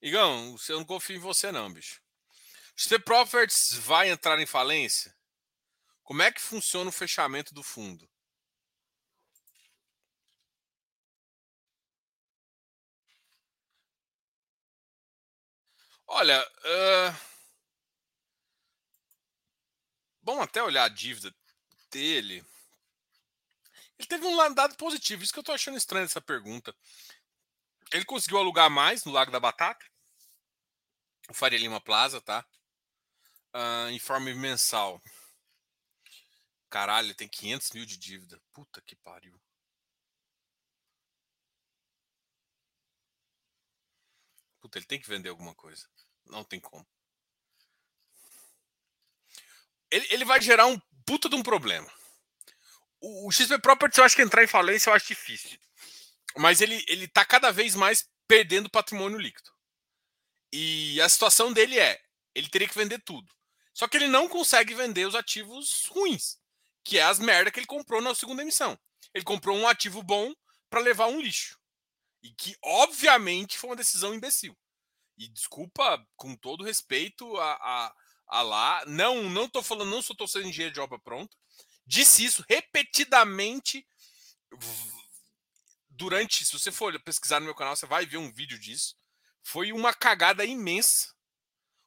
[0.00, 2.02] Igão, eu não confio em você não, bicho.
[2.76, 5.16] Se Properties vai entrar em falência,
[6.02, 8.08] como é que funciona o fechamento do fundo?
[16.06, 17.31] Olha, uh...
[20.22, 21.34] bom até olhar a dívida
[21.90, 22.44] dele.
[23.98, 26.74] Ele teve um dado positivo, isso que eu tô achando estranho essa pergunta.
[27.92, 29.84] Ele conseguiu alugar mais no Lago da Batata,
[31.28, 32.44] o Faria Lima Plaza, tá?
[33.54, 35.00] Uh, informe mensal.
[36.70, 38.40] Caralho, tem 500 mil de dívida.
[38.52, 39.38] Puta que pariu.
[44.58, 45.86] Puta, ele tem que vender alguma coisa.
[46.24, 46.86] Não tem como.
[49.92, 51.88] Ele, ele vai gerar um puta de um problema.
[52.98, 55.58] O, o XP Properties, eu acho que entrar em falência eu acho difícil.
[56.36, 59.50] Mas ele, ele tá cada vez mais perdendo patrimônio líquido.
[60.50, 62.00] E a situação dele é:
[62.34, 63.30] ele teria que vender tudo.
[63.74, 66.38] Só que ele não consegue vender os ativos ruins,
[66.84, 68.78] que é as merda que ele comprou na segunda emissão.
[69.14, 70.34] Ele comprou um ativo bom
[70.70, 71.58] para levar um lixo.
[72.22, 74.56] E que, obviamente, foi uma decisão imbecil.
[75.18, 77.94] E desculpa, com todo respeito a, a,
[78.28, 81.36] a lá, não, não tô falando, não sou torcedor engenheiro de obra pronta.
[81.86, 83.86] Disse isso repetidamente
[85.90, 86.44] durante.
[86.44, 88.96] Se você for pesquisar no meu canal, você vai ver um vídeo disso.
[89.42, 91.12] Foi uma cagada imensa.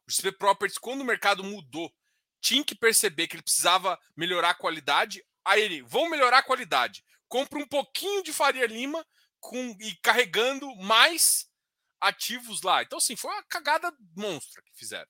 [0.08, 1.92] O XP Properties, quando o mercado mudou,
[2.40, 5.26] tinha que perceber que ele precisava melhorar a qualidade.
[5.44, 7.04] Aí ele, vão melhorar a qualidade.
[7.28, 9.06] Compra um pouquinho de Faria Lima
[9.40, 11.50] com, e carregando mais
[12.00, 12.84] ativos lá.
[12.84, 15.10] Então, assim, foi uma cagada monstra que fizeram.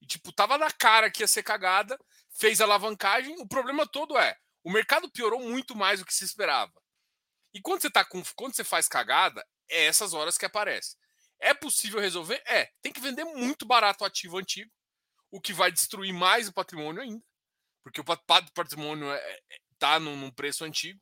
[0.00, 1.98] E, tipo, tava na cara que ia ser cagada,
[2.30, 3.36] fez alavancagem.
[3.38, 6.72] O problema todo é, o mercado piorou muito mais do que se esperava.
[7.52, 8.22] E quando você tá com.
[8.36, 10.96] Quando você faz cagada, é essas horas que aparece.
[11.40, 12.42] É possível resolver?
[12.46, 12.70] É.
[12.82, 14.70] Tem que vender muito barato o ativo antigo,
[15.30, 17.24] o que vai destruir mais o patrimônio ainda.
[17.82, 21.00] Porque o patrimônio é, é, tá num, num preço antigo.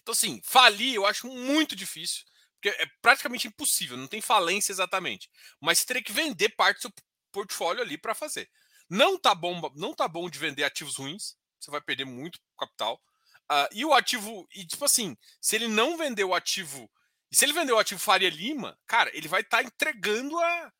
[0.00, 5.30] Então, assim, falir eu acho muito difícil, porque é praticamente impossível, não tem falência exatamente.
[5.60, 6.92] Mas você teria que vender parte do seu
[7.32, 8.48] portfólio ali para fazer.
[8.88, 13.02] Não tá bom, não tá bom de vender ativos ruins, você vai perder muito capital.
[13.50, 16.90] Uh, e o ativo, e tipo assim, se ele não vender o ativo,
[17.30, 20.72] e se ele vender o ativo Faria Lima, cara, ele vai estar tá entregando a.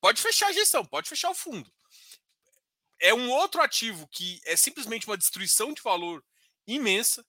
[0.00, 1.70] Pode fechar a gestão, pode fechar o fundo.
[3.00, 6.24] É um outro ativo que é simplesmente uma destruição de valor
[6.66, 7.24] imensa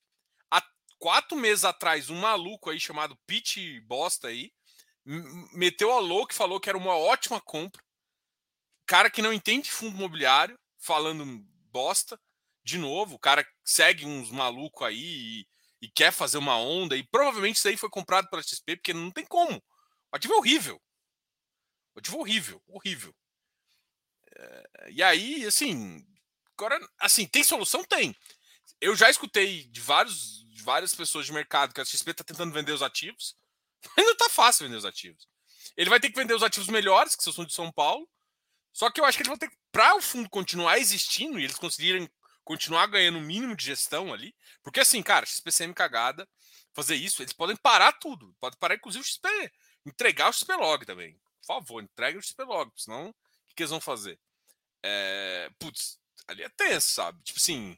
[1.02, 4.54] quatro meses atrás, um maluco aí chamado Pete Bosta aí,
[5.52, 7.82] meteu a louco e falou que era uma ótima compra.
[8.92, 11.26] Cara que não entende fundo imobiliário, falando
[11.72, 12.20] bosta.
[12.62, 15.48] De novo, o cara segue uns malucos aí e,
[15.84, 16.98] e, quer fazer uma onda.
[16.98, 19.64] E provavelmente isso aí foi comprado pela XP, porque não tem como.
[20.12, 20.82] O ativo é horrível.
[21.96, 23.16] O ativo é horrível, horrível.
[24.36, 26.06] É, e aí, assim,
[26.58, 27.86] Agora, assim, tem solução?
[27.86, 28.14] Tem.
[28.82, 32.52] Eu já escutei de, vários, de várias pessoas de mercado que a XP está tentando
[32.52, 33.38] vender os ativos,
[33.96, 35.30] mas não está fácil vender os ativos.
[35.78, 38.06] Ele vai ter que vender os ativos melhores, que são de São Paulo,
[38.74, 41.58] só que eu acho que eles vão ter para o fundo continuar existindo e eles
[41.58, 42.10] conseguirem
[42.44, 46.28] continuar ganhando o mínimo de gestão ali, porque assim, cara, XPCM cagada,
[46.74, 49.28] fazer isso, eles podem parar tudo, pode parar inclusive o XP,
[49.86, 51.20] entregar o XP log também.
[51.42, 53.14] Por favor, entregue o XP log, senão o
[53.48, 54.20] que, que eles vão fazer?
[54.84, 57.22] É, putz, ali é tenso, sabe?
[57.24, 57.78] Tipo assim,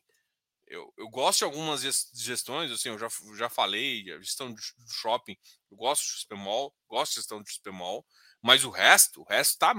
[0.67, 1.81] eu, eu gosto de algumas
[2.13, 5.37] gestões, assim, eu já, já falei, a gestão do, shopping,
[5.69, 8.05] eu gosto do XP Mall, gosto de gestão do XP Mall,
[8.41, 9.73] mas o resto, o resto tá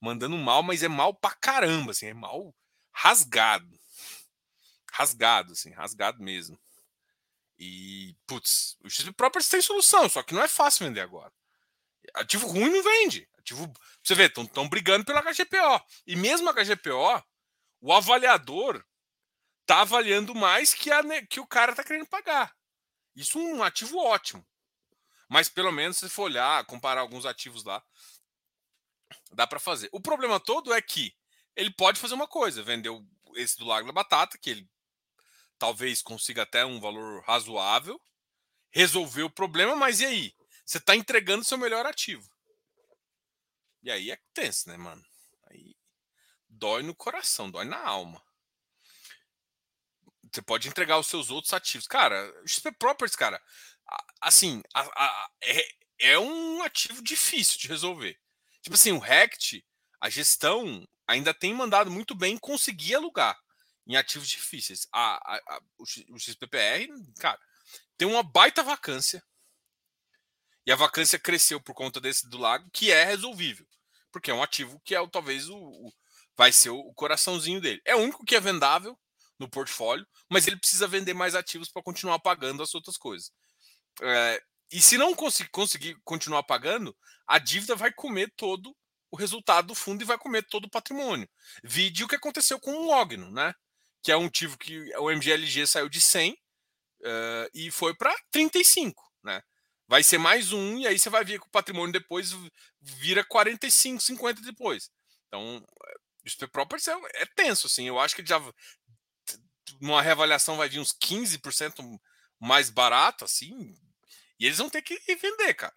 [0.00, 2.54] mandando mal, mas é mal pra caramba, assim, é mal
[2.92, 3.78] rasgado.
[4.90, 6.58] Rasgado, assim, rasgado mesmo.
[7.58, 11.32] E, putz, o XP Properties tem solução, só que não é fácil vender agora.
[12.14, 13.28] Ativo ruim não vende.
[13.38, 13.70] Ativo,
[14.02, 15.86] você vê, estão brigando pela HGPO.
[16.06, 17.22] E mesmo a HGPO,
[17.80, 18.84] o avaliador
[19.66, 22.54] tá avaliando mais que, a, que o cara tá querendo pagar.
[23.14, 24.44] Isso é um ativo ótimo.
[25.28, 27.82] Mas pelo menos se for olhar, comparar alguns ativos lá,
[29.32, 29.88] dá para fazer.
[29.92, 31.14] O problema todo é que
[31.56, 32.90] ele pode fazer uma coisa, vender
[33.36, 34.70] esse do Lago da Batata, que ele
[35.58, 38.00] talvez consiga até um valor razoável,
[38.70, 40.34] resolver o problema, mas e aí?
[40.64, 42.30] Você está entregando seu melhor ativo.
[43.82, 45.04] E aí é tenso, né, mano?
[45.48, 45.74] Aí
[46.48, 48.22] dói no coração, dói na alma.
[50.32, 51.88] Você pode entregar os seus outros ativos.
[51.88, 53.42] Cara, XP Properties, cara,
[54.20, 55.68] assim, a, a, é,
[55.98, 58.18] é um ativo difícil de resolver.
[58.62, 59.64] Tipo assim, o Rect,
[60.00, 63.38] a gestão ainda tem mandado muito bem conseguir alugar
[63.86, 64.86] em ativos difíceis.
[64.92, 67.38] A, a, a, o XPPR, cara,
[67.96, 69.22] tem uma baita vacância.
[70.66, 73.66] E a vacância cresceu por conta desse do lago, que é resolvível.
[74.12, 75.92] Porque é um ativo que é talvez o, o
[76.36, 77.82] vai ser o, coraçãozinho dele.
[77.84, 78.98] É o único que é vendável
[79.38, 83.30] no portfólio, mas ele precisa vender mais ativos para continuar pagando as outras coisas.
[84.00, 88.76] É, e se não conseguir, conseguir continuar pagando, a dívida vai comer todo
[89.10, 91.28] o resultado do fundo e vai comer todo o patrimônio.
[91.64, 93.52] Vide o que aconteceu com o Ogno, né?
[94.02, 96.36] Que é um ativo que o MGLG saiu de 100 uh,
[97.02, 99.42] eh, e foi para 35, né?
[99.88, 102.32] Vai ser mais um, e aí você vai ver que o patrimônio depois
[102.80, 104.88] vira 45, 50 depois.
[105.26, 107.88] Então, o SP Properties é, é tenso, assim.
[107.88, 108.40] Eu acho que já
[109.80, 111.98] numa reavaliação vai vir uns 15%
[112.38, 113.74] mais barato, assim,
[114.40, 115.76] e eles vão ter que vender, cara.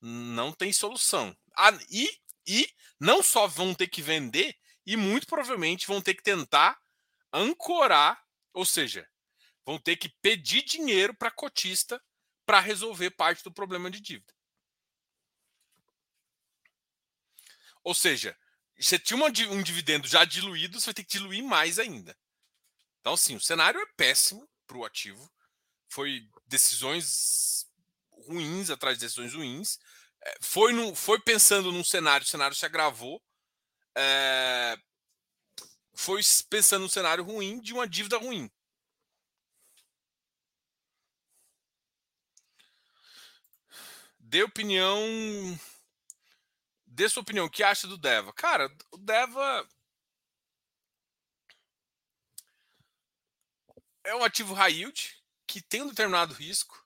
[0.00, 1.34] Não tem solução.
[1.56, 2.08] Ah, e,
[2.46, 2.68] e
[3.00, 6.78] não só vão ter que vender, e muito provavelmente vão ter que tentar
[7.32, 8.22] ancorar,
[8.52, 9.10] ou seja,
[9.64, 12.00] vão ter que pedir dinheiro para cotista
[12.44, 14.34] para resolver parte do problema de dívida.
[17.82, 18.36] Ou seja,
[18.78, 22.16] você tinha uma, um dividendo já diluído, você vai ter que diluir mais ainda.
[23.00, 25.30] Então, sim, o cenário é péssimo para o ativo.
[25.88, 27.66] Foi decisões
[28.26, 29.78] ruins atrás de decisões ruins.
[30.24, 33.22] É, foi, no, foi pensando num cenário, o cenário se agravou.
[33.96, 34.76] É,
[35.94, 38.50] foi pensando num cenário ruim de uma dívida ruim.
[44.18, 44.98] Dê opinião.
[46.86, 47.46] Dê sua opinião.
[47.46, 48.32] O que acha do Deva?
[48.32, 49.68] Cara, o Deva.
[54.04, 56.82] É um ativo high yield que tem um determinado risco.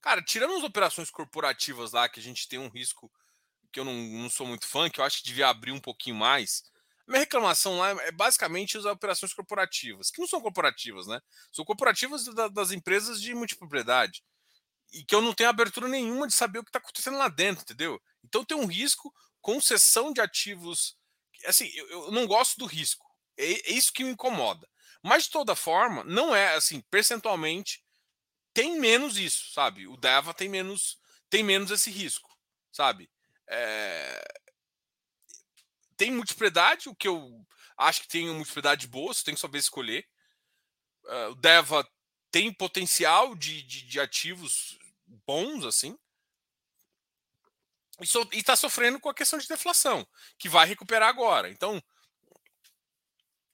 [0.00, 3.10] Cara, tirando as operações corporativas lá, que a gente tem um risco
[3.72, 6.16] que eu não, não sou muito fã, que eu acho que devia abrir um pouquinho
[6.16, 6.62] mais.
[7.06, 11.20] Minha reclamação lá é basicamente as operações corporativas, que não são corporativas, né?
[11.50, 14.22] São corporativas da, das empresas de multipropriedade.
[14.92, 17.62] E que eu não tenho abertura nenhuma de saber o que está acontecendo lá dentro,
[17.62, 18.00] entendeu?
[18.24, 20.96] Então tem um risco, concessão de ativos.
[21.46, 23.06] Assim, eu, eu não gosto do risco.
[23.36, 24.68] É, é isso que me incomoda.
[25.02, 27.84] Mas, de toda forma, não é assim, percentualmente,
[28.52, 29.86] tem menos isso, sabe?
[29.86, 30.98] O Deva tem menos,
[31.30, 32.36] tem menos esse risco,
[32.72, 33.08] sabe?
[33.48, 34.24] É...
[35.96, 39.58] Tem multiplicidade, o que eu acho que tem uma multiplicidade boa, você tem que saber
[39.58, 40.06] escolher.
[41.04, 41.88] Uh, o Deva
[42.30, 44.78] tem potencial de, de, de ativos
[45.26, 45.98] bons, assim,
[48.32, 50.06] e está sofrendo com a questão de deflação,
[50.38, 51.50] que vai recuperar agora.
[51.50, 51.82] Então,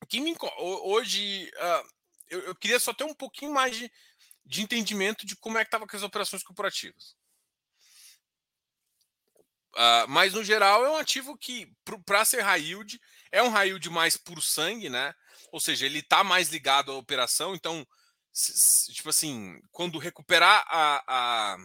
[0.07, 1.88] que me, hoje uh,
[2.28, 3.90] eu, eu, queria só ter um pouquinho mais de,
[4.44, 7.16] de entendimento de como é que estava com as operações corporativas.
[9.74, 11.68] Uh, mas no geral é um ativo que,
[12.07, 13.00] para ser high yield,
[13.32, 15.12] é um high yield mais por sangue, né?
[15.50, 17.55] Ou seja, ele está mais ligado à operação.
[17.55, 17.84] Então,
[18.92, 21.57] tipo assim, quando recuperar a, a,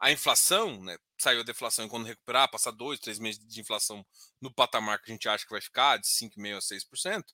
[0.00, 0.98] a inflação, né?
[1.22, 4.04] Saiu a deflação e quando recuperar, passar dois, três meses de inflação
[4.40, 7.24] no patamar que a gente acha que vai ficar, de 5,5% a 6%,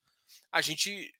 [0.52, 1.10] a gente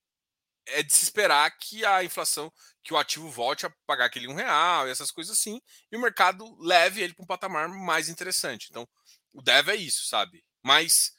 [0.67, 2.53] é de se esperar que a inflação,
[2.85, 6.01] que o ativo volte a pagar aquele um real e essas coisas assim, e o
[6.01, 8.67] mercado leve ele para um patamar mais interessante.
[8.69, 8.87] Então,
[9.33, 10.45] o DEV é isso, sabe?
[10.63, 11.13] Mas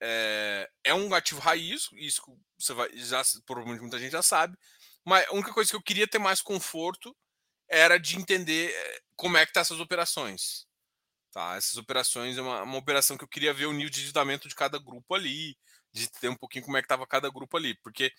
[0.00, 2.22] é, é um ativo raiz, isso
[2.58, 4.56] você vai, já, provavelmente muita gente já sabe,
[5.04, 7.14] mas a única coisa que eu queria ter mais conforto
[7.68, 10.66] era de entender eh, como é que tá essas operações.
[11.34, 11.56] Tá?
[11.56, 14.54] Essas operações é uma, uma operação que eu queria ver o nível de endividamento de
[14.54, 15.58] cada grupo ali,
[15.92, 17.74] de ter um pouquinho como é que estava cada grupo ali.
[17.82, 18.12] Porque,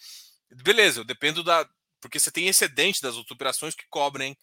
[0.52, 1.66] beleza, eu dependo da.
[2.02, 4.38] Porque você tem excedente das outras operações que cobrem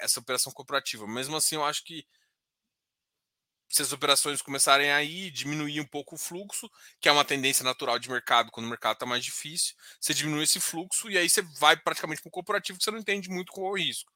[0.00, 1.06] essa operação corporativa.
[1.06, 2.06] Mesmo assim, eu acho que
[3.68, 6.70] se as operações começarem a ir, diminuir um pouco o fluxo,
[7.00, 10.44] que é uma tendência natural de mercado, quando o mercado está mais difícil, você diminui
[10.44, 13.52] esse fluxo e aí você vai praticamente para o corporativo que você não entende muito
[13.52, 14.10] qual é o risco.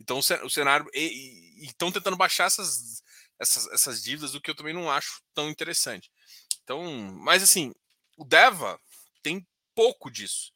[0.00, 0.90] Então o cenário.
[0.92, 3.02] E estão tentando baixar essas,
[3.42, 6.10] essas, essas dívidas, o que eu também não acho tão interessante.
[6.62, 6.80] Então,
[7.14, 7.74] mas assim,
[8.16, 8.80] o Deva
[9.22, 10.52] tem pouco disso.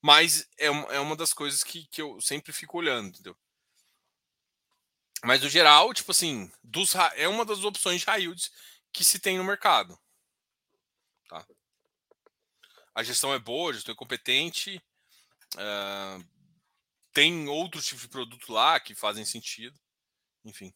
[0.00, 3.36] Mas é, é uma das coisas que, que eu sempre fico olhando, entendeu?
[5.22, 8.50] Mas no geral, tipo assim, dos, é uma das opções de high yields
[8.92, 9.96] que se tem no mercado.
[11.28, 11.46] Tá?
[12.94, 14.82] A gestão é boa, a gestão é competente.
[15.54, 16.26] Uh,
[17.12, 19.78] tem outros tipos de produto lá que fazem sentido.
[20.44, 20.74] Enfim.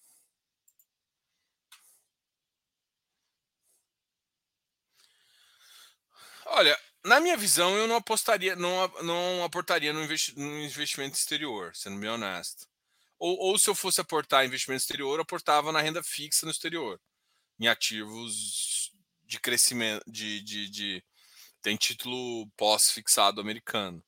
[6.47, 11.75] Olha, na minha visão, eu não apostaria, não, não aportaria no, investi no investimento exterior,
[11.75, 12.67] sendo bem honesto.
[13.19, 17.01] Ou, ou se eu fosse aportar investimento exterior, aportava na renda fixa no exterior,
[17.59, 18.93] em ativos
[19.25, 21.05] de crescimento, de, de, de
[21.63, 24.03] tem título pós-fixado americano.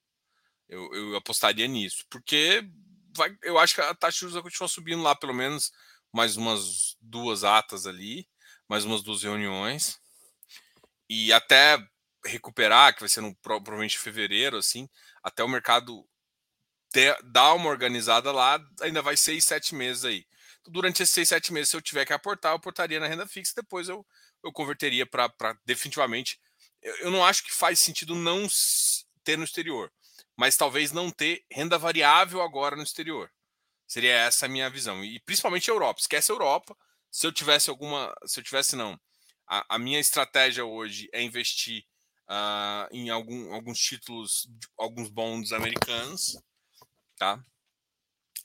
[0.69, 2.63] Eu, eu apostaria nisso, porque
[3.17, 5.73] vai, eu acho que a taxa de juros vai continuar subindo lá, pelo menos
[6.13, 8.29] mais umas duas atas ali,
[8.69, 9.99] mais umas duas reuniões,
[11.09, 11.79] e até
[12.25, 14.89] recuperar, que vai ser no, provavelmente em fevereiro, assim,
[15.23, 16.07] até o mercado
[16.91, 20.27] ter, dar uma organizada lá, ainda vai seis, sete meses aí.
[20.61, 23.27] Então, durante esses seis, sete meses, se eu tiver que aportar, eu aportaria na renda
[23.27, 24.07] fixa, depois eu,
[24.45, 25.31] eu converteria para
[25.65, 26.41] definitivamente.
[26.83, 28.47] Eu, eu não acho que faz sentido não
[29.25, 29.93] ter no exterior,
[30.37, 33.31] mas talvez não ter renda variável agora no exterior.
[33.87, 35.03] Seria essa a minha visão.
[35.03, 36.01] E principalmente a Europa.
[36.01, 36.77] Esquece a Europa.
[37.11, 38.15] Se eu tivesse alguma.
[38.27, 39.01] Se eu tivesse, não.
[39.47, 41.87] A, a minha estratégia hoje é investir
[42.29, 46.37] uh, em algum, alguns títulos, alguns bonds americanos
[47.19, 47.43] tá?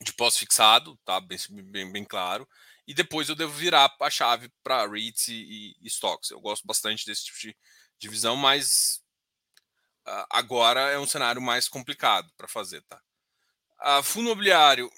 [0.02, 1.22] De pós-fixado, tá?
[1.22, 2.48] Bem, bem, bem claro.
[2.86, 6.32] E depois eu devo virar a chave para REITs e, e, stocks.
[6.32, 7.56] Eu gosto bastante desse tipo de
[7.98, 9.02] divisão, mas
[10.06, 13.02] uh, agora é um cenário mais complicado para fazer, tá?
[13.82, 14.90] Uh, fundo imobiliário,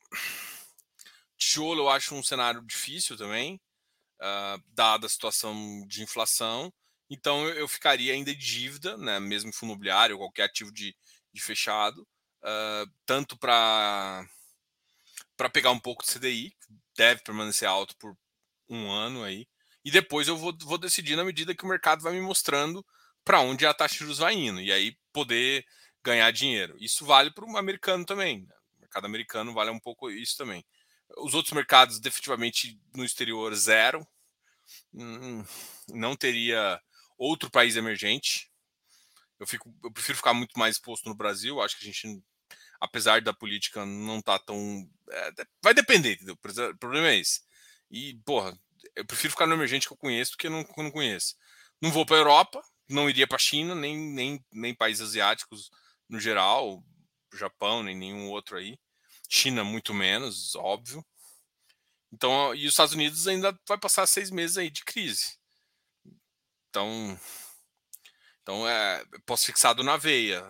[1.37, 3.61] tijolo eu acho um cenário difícil também,
[4.19, 6.73] uh, dada a situação de inflação.
[7.09, 9.19] Então eu, ficaria ainda de dívida, né?
[9.19, 10.95] Mesmo fundo imobiliário, qualquer ativo de,
[11.33, 12.07] de fechado
[12.45, 14.25] uh, tanto para
[15.37, 16.55] para pegar um pouco de CDI,
[16.95, 18.15] deve permanecer alto por
[18.69, 19.45] um ano aí,
[19.83, 22.85] e depois eu vou, vou decidir na medida que o mercado vai me mostrando
[23.23, 25.65] para onde a taxa de juros vai indo, e aí poder
[26.01, 26.77] ganhar dinheiro.
[26.79, 28.43] Isso vale para o americano também.
[28.43, 28.55] Né?
[28.77, 30.65] O mercado americano vale um pouco isso também.
[31.17, 34.07] Os outros mercados, definitivamente no exterior, zero.
[34.93, 35.43] Hum,
[35.89, 36.81] não teria
[37.17, 38.51] outro país emergente.
[39.39, 41.61] Eu, fico, eu prefiro ficar muito mais exposto no Brasil.
[41.61, 42.23] Acho que a gente
[42.79, 44.89] apesar da política não tá tão.
[45.09, 45.31] É,
[45.63, 46.35] vai depender, entendeu?
[46.35, 47.41] O problema é esse.
[47.89, 48.57] E, porra,
[48.95, 51.35] eu prefiro ficar no emergente que eu conheço do que não, que eu não conheço.
[51.81, 55.69] Não vou para Europa, não iria para China, nem, nem, nem países asiáticos
[56.09, 56.83] no geral,
[57.33, 58.77] Japão, nem nenhum outro aí.
[59.29, 61.03] China, muito menos, óbvio.
[62.11, 65.37] Então, e os Estados Unidos ainda vai passar seis meses aí de crise.
[66.75, 67.19] Então,
[68.41, 70.43] então é pós-fixado na veia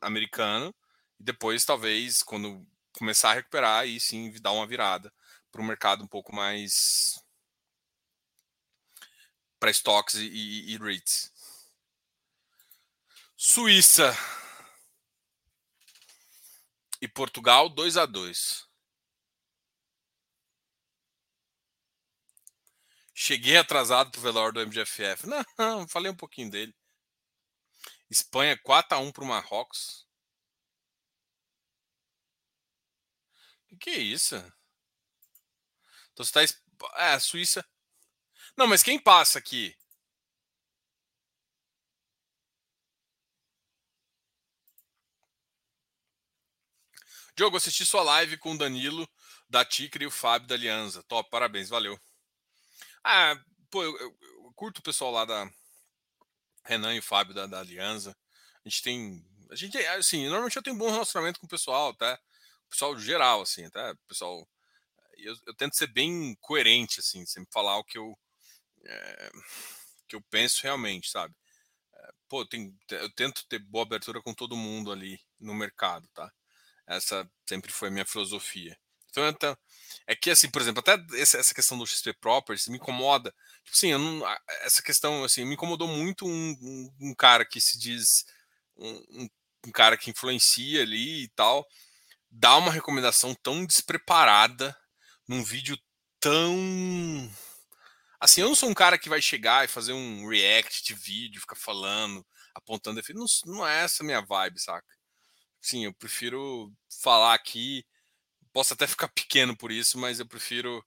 [0.00, 0.72] americano
[1.18, 5.12] e depois, talvez, quando começar a recuperar, aí sim dar uma virada
[5.50, 7.20] para um mercado um pouco mais
[9.58, 11.32] para estoques e, e, e REITs.
[13.36, 14.16] Suíça
[17.00, 18.71] e Portugal 2 a 2
[23.24, 25.28] Cheguei atrasado pro velório do MGFF.
[25.56, 26.74] Não, falei um pouquinho dele.
[28.10, 30.04] Espanha 4 a 1 para o Marrocos.
[33.78, 34.34] Que é isso?
[36.12, 36.42] Então você tá.
[36.96, 37.64] É, a Suíça.
[38.56, 39.72] Não, mas quem passa aqui?
[47.36, 49.08] Diogo, assisti sua live com o Danilo
[49.48, 51.04] da Ticre e o Fábio da Aliança.
[51.04, 51.96] Top, parabéns, valeu.
[53.04, 53.36] Ah,
[53.70, 55.50] pô, eu, eu, curto o pessoal lá da
[56.64, 58.16] Renan e o Fábio da, da Aliança.
[58.64, 59.26] A gente tem.
[59.50, 62.18] A gente, assim, normalmente eu tenho um bom relacionamento com o pessoal, tá?
[62.66, 63.92] O pessoal geral, assim, tá?
[63.92, 64.48] O pessoal.
[65.18, 68.18] Eu, eu tento ser bem coerente, assim, sempre falar o que eu.
[68.84, 69.30] É,
[70.08, 71.34] que eu penso realmente, sabe?
[71.94, 76.32] É, pô, tem, eu tento ter boa abertura com todo mundo ali no mercado, tá?
[76.86, 78.78] Essa sempre foi a minha filosofia.
[79.12, 79.58] Então, então,
[80.06, 83.32] é que, assim, por exemplo, até essa questão do XP Properties me incomoda.
[83.62, 84.22] Tipo assim, não,
[84.62, 88.24] essa questão, assim, me incomodou muito um, um, um cara que se diz
[88.76, 89.28] um,
[89.66, 91.66] um, cara que influencia ali e tal,
[92.30, 94.76] dar uma recomendação tão despreparada
[95.28, 95.78] num vídeo
[96.18, 97.30] tão.
[98.18, 101.40] Assim, eu não sou um cara que vai chegar e fazer um react de vídeo,
[101.40, 103.02] ficar falando, apontando.
[103.14, 104.86] Não, não é essa minha vibe, saca?
[105.60, 107.84] Sim, eu prefiro falar aqui
[108.52, 110.84] posso até ficar pequeno por isso, mas eu prefiro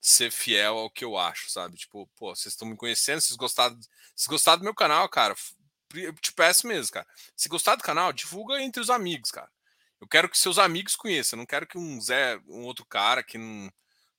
[0.00, 1.76] ser fiel ao que eu acho, sabe?
[1.76, 3.78] Tipo, pô, vocês estão me conhecendo, vocês gostaram,
[4.14, 5.34] se gostaram do meu canal, cara,
[5.94, 7.06] eu te peço mesmo, cara.
[7.36, 9.50] Se gostar do canal, divulga entre os amigos, cara.
[10.00, 13.36] Eu quero que seus amigos conheçam, não quero que um Zé, um outro cara que
[13.36, 13.70] não,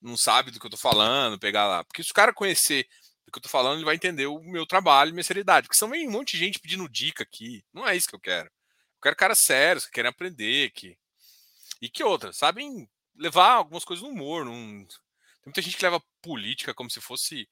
[0.02, 1.84] não sabe do que eu tô falando, pegar lá.
[1.86, 2.86] Porque se o cara conhecer
[3.26, 5.68] do que eu tô falando, ele vai entender o meu trabalho minha seriedade.
[5.68, 7.64] Porque são um monte de gente pedindo dica aqui.
[7.74, 8.48] Não é isso que eu quero.
[8.48, 10.98] Eu quero caras sérios, que querem aprender, que
[11.82, 14.46] e que outras, sabem levar algumas coisas no humor.
[14.46, 14.86] Num...
[14.86, 17.50] Tem muita gente que leva política como se fosse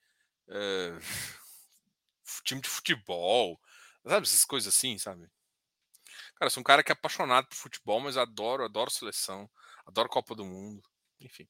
[0.49, 0.97] é...
[2.43, 3.59] time de futebol,
[4.05, 4.25] sabe?
[4.25, 5.29] Essas coisas assim, sabe?
[6.35, 9.49] Cara, sou um cara que é apaixonado por futebol, mas adoro, adoro seleção,
[9.85, 10.83] adoro Copa do Mundo,
[11.19, 11.47] enfim.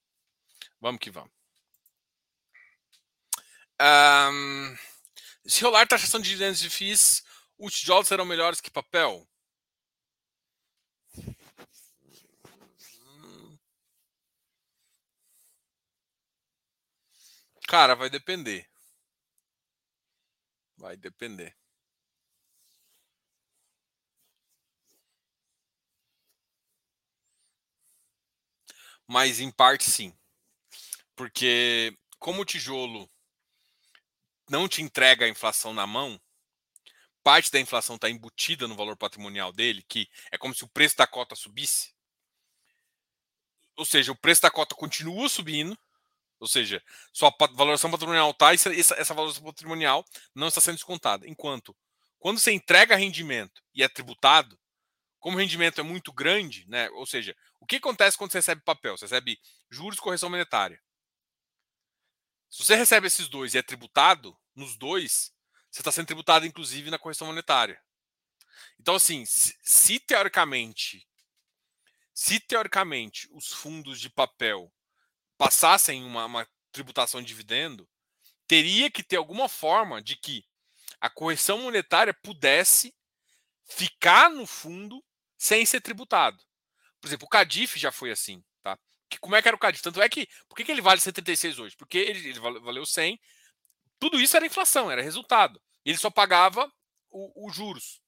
[0.80, 1.32] Vamos que vamos.
[3.80, 4.75] Um,
[5.45, 7.23] se rolar taxação de dividendos de FIIs,
[7.57, 9.28] os tijolos serão melhores que papel?
[17.68, 18.68] Cara, vai depender.
[20.78, 21.55] Vai depender.
[29.07, 30.13] Mas em parte sim.
[31.15, 33.09] Porque como o tijolo
[34.49, 36.20] não te entrega a inflação na mão,
[37.24, 40.95] parte da inflação está embutida no valor patrimonial dele, que é como se o preço
[40.97, 41.93] da cota subisse.
[43.76, 45.78] Ou seja, o preço da cota continua subindo,
[46.40, 51.28] ou seja, sua valoração patrimonial está e essa, valoração patrimonial não está sendo descontada.
[51.28, 51.76] Enquanto,
[52.20, 54.60] quando você entrega rendimento e é tributado,
[55.20, 56.90] como o rendimento é muito grande, né?
[56.92, 58.98] Ou seja, o que acontece quando você recebe papel?
[58.98, 60.82] Você recebe juros e correção monetária.
[62.50, 65.34] Se você recebe esses dois e é tributado, nos dois,
[65.70, 67.82] você está sendo tributado, inclusive, na correção monetária.
[68.80, 71.08] Então, assim, se, se teoricamente,
[72.14, 74.72] se teoricamente os fundos de papel
[75.38, 77.88] passassem uma, uma tributação de dividendo,
[78.48, 80.46] teria que ter alguma forma de que
[81.00, 82.94] a correção monetária pudesse
[83.66, 85.04] ficar no fundo
[85.38, 86.42] sem ser tributado.
[87.00, 88.78] Por exemplo, o Cadif já foi assim, tá?
[89.10, 89.84] Que, como é que era o Cadif?
[89.84, 91.76] Tanto é que, por que, que ele vale 136 hoje?
[91.76, 93.20] Porque ele, ele valeu 100,
[94.00, 95.62] tudo isso era inflação, era resultado.
[95.86, 96.72] Ele só pagava
[97.12, 98.02] os juros.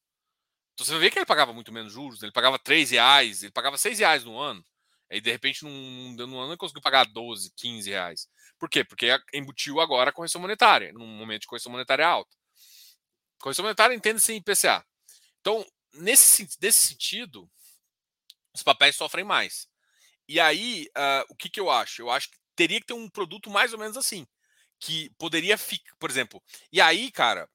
[0.73, 3.77] Então você vê que ele pagava muito menos juros, ele pagava 3 reais, ele pagava
[3.77, 4.63] 6 reais no ano.
[5.11, 8.27] Aí, de repente, num, num ano, conseguiu pagar 12, 15 reais.
[8.59, 8.83] Por quê?
[8.83, 12.35] Porque embutiu agora a correção monetária, num momento de correção monetária alta.
[13.39, 14.85] Correção monetária entende-se em IPCA.
[15.39, 17.49] Então, nesse, nesse sentido,
[18.53, 19.67] os papéis sofrem mais.
[20.27, 22.01] E aí, uh, o que, que eu acho?
[22.01, 24.27] Eu acho que teria que ter um produto mais ou menos assim.
[24.79, 26.43] Que poderia ficar, por exemplo.
[26.71, 27.49] E aí, cara,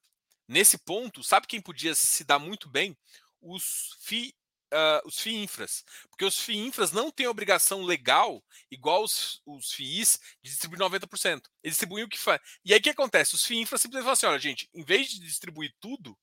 [0.47, 2.97] nesse ponto, sabe quem podia se dar muito bem?
[3.39, 4.35] Os FI
[4.75, 10.51] uh, os FIINFRAs, porque os FIINFRAs não têm obrigação legal, igual os, os FIIs, de
[10.51, 11.41] distribuir 90%.
[11.63, 12.41] Eles distribuem o que faz.
[12.63, 13.35] E aí o que acontece?
[13.35, 16.17] Os FIINFRAs simplesmente falam assim: olha, gente, em vez de distribuir tudo,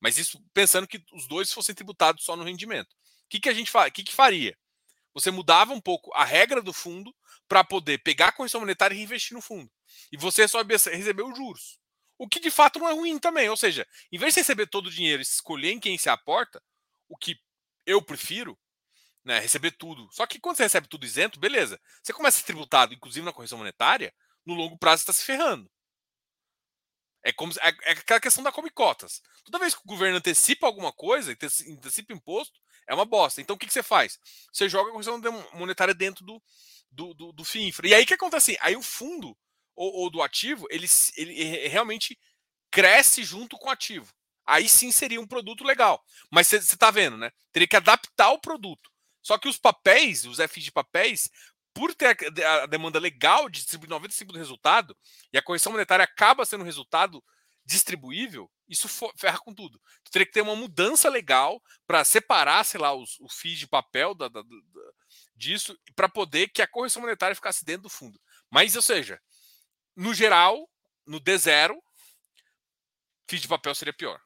[0.00, 2.92] mas isso pensando que os dois fossem tributados só no rendimento.
[2.92, 4.56] O que, que a gente fa que, que faria?
[5.12, 7.14] Você mudava um pouco a regra do fundo
[7.48, 9.70] para poder pegar a correção monetária e reinvestir no fundo.
[10.12, 11.78] E você só receber os juros.
[12.18, 13.48] O que de fato não é ruim também.
[13.48, 16.62] Ou seja, em vez de receber todo o dinheiro e escolher em quem se aporta,
[17.08, 17.36] o que
[17.86, 18.58] eu prefiro
[19.24, 20.08] né, receber tudo.
[20.12, 21.80] Só que quando você recebe tudo isento, beleza.
[22.02, 24.14] Você começa a ser tributado, inclusive na correção monetária,
[24.44, 25.70] no longo prazo está se ferrando.
[27.24, 29.20] É como é, é aquela questão da come cotas.
[29.44, 33.40] Toda vez que o governo antecipa alguma coisa, antecipa imposto, é uma bosta.
[33.40, 34.18] Então o que, que você faz?
[34.52, 35.20] Você joga a correção
[35.54, 36.40] monetária dentro do,
[36.88, 37.42] do, do, do.
[37.84, 38.52] E aí o que acontece?
[38.52, 38.60] Assim?
[38.62, 39.36] Aí o fundo
[39.74, 42.16] ou, ou do ativo, ele, ele realmente
[42.70, 44.15] cresce junto com o ativo
[44.46, 46.02] aí sim seria um produto legal.
[46.30, 47.30] Mas você está vendo, né?
[47.52, 48.90] Teria que adaptar o produto.
[49.22, 51.28] Só que os papéis, os FIs de papéis,
[51.74, 54.96] por ter a demanda legal de distribuir 95% do resultado,
[55.32, 57.22] e a correção monetária acaba sendo um resultado
[57.64, 59.80] distribuível, isso ferra com tudo.
[60.04, 63.66] Tu teria que ter uma mudança legal para separar, sei lá, os, o FII de
[63.66, 64.50] papel da, da, da
[65.34, 68.20] disso, para poder que a correção monetária ficasse dentro do fundo.
[68.50, 69.20] Mas, ou seja,
[69.94, 70.70] no geral,
[71.04, 71.76] no D0,
[73.28, 74.20] FII de papel seria pior.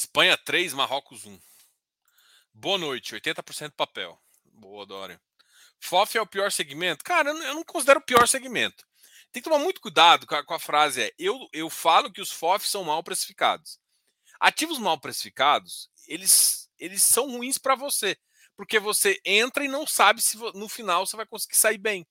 [0.00, 1.38] Espanha 3, Marrocos 1.
[2.54, 4.18] Boa noite, 80% papel.
[4.46, 5.20] Boa, Dória.
[5.78, 7.04] FOF é o pior segmento?
[7.04, 8.86] Cara, eu não considero o pior segmento.
[9.30, 12.22] Tem que tomar muito cuidado com a, com a frase é eu, eu falo que
[12.22, 13.78] os FOF são mal precificados.
[14.40, 18.16] Ativos mal precificados, eles, eles são ruins para você,
[18.56, 22.06] porque você entra e não sabe se no final você vai conseguir sair bem.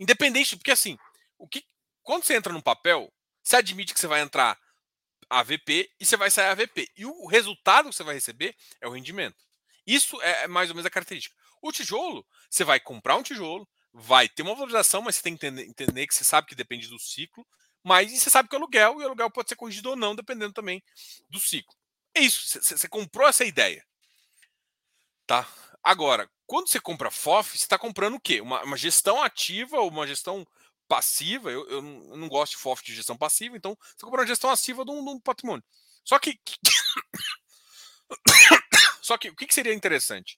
[0.00, 0.96] Independente, porque assim,
[1.36, 1.66] o que
[2.02, 3.12] quando você entra no papel,
[3.42, 4.58] você admite que você vai entrar
[5.30, 6.90] AVP e você vai sair AVP.
[6.96, 9.36] E o resultado que você vai receber é o rendimento.
[9.86, 11.34] Isso é, é mais ou menos a característica.
[11.62, 15.46] O tijolo, você vai comprar um tijolo, vai ter uma valorização, mas você tem que
[15.46, 17.46] entender, que você sabe que depende do ciclo.
[17.82, 20.52] Mas você sabe que é aluguel, e o aluguel pode ser corrigido ou não, dependendo
[20.52, 20.82] também
[21.28, 21.74] do ciclo.
[22.14, 23.84] É isso, você comprou essa ideia.
[25.26, 25.48] Tá?
[25.82, 28.40] Agora, quando você compra FOF, você está comprando o quê?
[28.40, 30.46] Uma, uma, gestão ativa ou uma gestão
[30.90, 31.52] passiva.
[31.52, 34.90] Eu, eu, não, gosto de FOF de gestão passiva, então compra uma gestão ativa de
[34.90, 35.64] um, de um patrimônio.
[36.04, 36.40] Só que.
[39.00, 40.36] Só que o que seria interessante?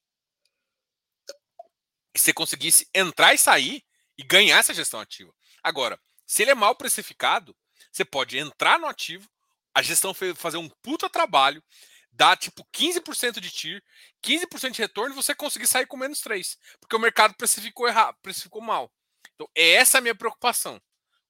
[2.13, 3.83] que você conseguisse entrar e sair
[4.15, 5.33] e ganhar essa gestão ativa.
[5.63, 7.55] Agora, se ele é mal precificado,
[7.91, 9.27] você pode entrar no ativo,
[9.73, 11.63] a gestão fazer um puta trabalho,
[12.11, 13.83] dar tipo 15% de TIR,
[14.21, 18.15] 15% de retorno e você conseguir sair com menos 3, porque o mercado precificou errado,
[18.21, 18.91] precificou mal.
[19.35, 20.81] Então, é essa a minha preocupação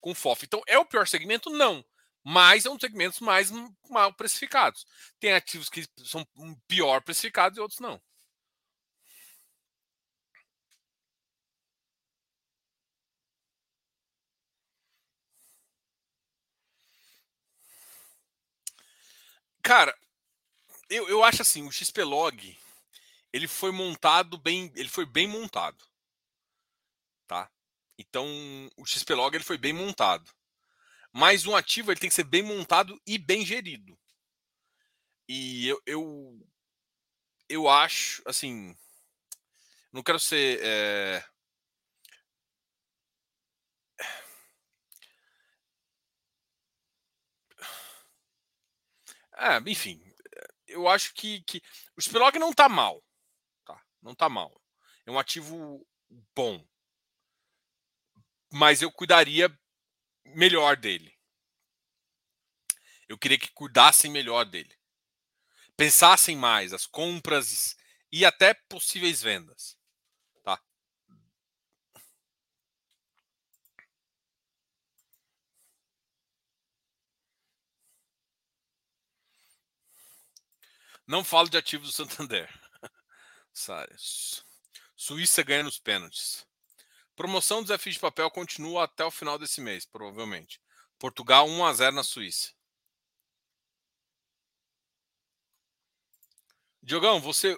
[0.01, 0.45] com o FOF.
[0.45, 1.49] Então, é o pior segmento?
[1.49, 1.83] Não.
[2.23, 3.51] Mas é um dos segmentos mais
[3.89, 4.85] mal precificados.
[5.19, 6.25] Tem ativos que são
[6.67, 8.01] pior precificados e outros não.
[19.63, 19.95] Cara,
[20.89, 22.57] eu, eu acho assim, o XPlog
[23.33, 25.85] ele foi montado bem, ele foi bem montado,
[27.27, 27.49] tá?
[28.07, 28.27] Então
[28.77, 30.29] o XPlog ele foi bem montado,
[31.11, 33.97] mas um ativo ele tem que ser bem montado e bem gerido.
[35.27, 36.47] E eu, eu,
[37.49, 38.75] eu acho, assim,
[39.91, 41.23] não quero ser é...
[49.35, 50.01] É, enfim,
[50.67, 51.61] eu acho que, que
[51.97, 53.03] o Spilog não tá mal.
[53.65, 53.81] Tá?
[54.01, 54.61] Não tá mal.
[55.05, 55.85] É um ativo
[56.35, 56.63] bom.
[58.53, 59.49] Mas eu cuidaria
[60.25, 61.17] melhor dele.
[63.09, 64.77] Eu queria que cuidassem melhor dele.
[65.75, 67.75] Pensassem mais as compras
[68.11, 69.75] e até possíveis vendas.
[81.07, 82.49] Não falo de ativos do Santander.
[84.95, 86.45] Suíça ganha nos pênaltis.
[87.15, 90.59] Promoção do desafio de papel continua até o final desse mês, provavelmente.
[90.97, 92.53] Portugal 1 a 0 na Suíça.
[96.81, 97.57] Diogão, você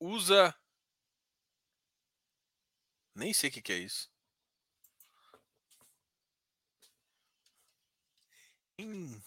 [0.00, 0.54] usa.
[3.14, 4.08] Nem sei o que, que é isso.
[8.78, 9.23] Hum.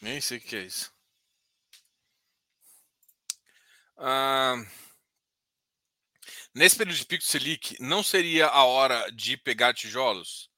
[0.00, 0.92] Nem sei o que é isso.
[3.98, 4.56] Ah,
[6.54, 10.50] nesse período de pico Selic, não seria a hora de pegar tijolos?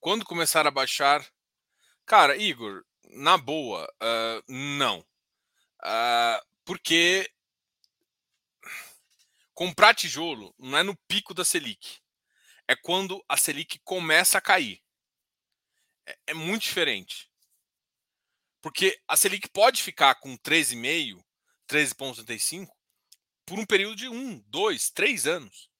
[0.00, 1.26] Quando começar a baixar?
[2.04, 5.00] Cara, Igor, na boa, uh, não.
[5.82, 7.30] Uh, porque
[9.52, 12.00] comprar tijolo não é no pico da Selic.
[12.68, 14.80] É quando a Selic começa a cair.
[16.06, 17.30] É, é muito diferente.
[18.66, 21.24] Porque a Selic pode ficar com 13,5,
[21.68, 22.66] 13,35
[23.46, 25.70] por um período de um, dois, três anos.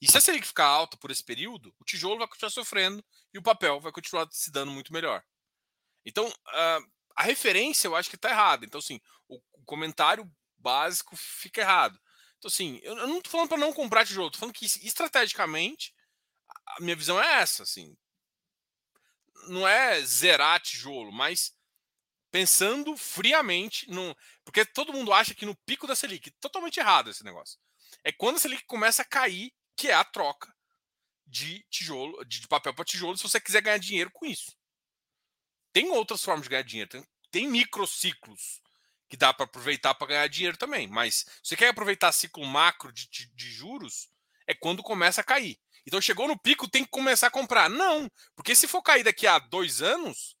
[0.00, 3.38] E se a Selic ficar alta por esse período, o tijolo vai continuar sofrendo e
[3.38, 5.22] o papel vai continuar se dando muito melhor.
[6.02, 8.64] Então, uh, a referência eu acho que está errada.
[8.64, 8.98] Então, assim,
[9.28, 10.26] o, comentário
[10.56, 12.00] básico fica errado.
[12.38, 15.94] Então, assim, eu não estou falando para não comprar tijolo, estou falando que estrategicamente
[16.66, 17.94] a minha visão é essa, assim.
[19.48, 21.59] Não é zerar tijolo, mas
[22.30, 27.24] pensando friamente, no, porque todo mundo acha que no pico da Selic, totalmente errado esse
[27.24, 27.58] negócio.
[28.04, 30.54] É quando a Selic começa a cair, que é a troca
[31.26, 34.52] de tijolo, de papel para tijolo, se você quiser ganhar dinheiro com isso.
[35.72, 36.90] Tem outras formas de ganhar dinheiro.
[36.90, 38.60] Tem, tem microciclos
[39.08, 40.86] que dá para aproveitar para ganhar dinheiro também.
[40.88, 44.08] Mas você quer aproveitar ciclo macro de, de, de, juros,
[44.46, 45.58] é quando começa a cair.
[45.86, 47.68] Então chegou no pico, tem que começar a comprar.
[47.68, 50.36] Não, porque se for cair daqui a dois anos,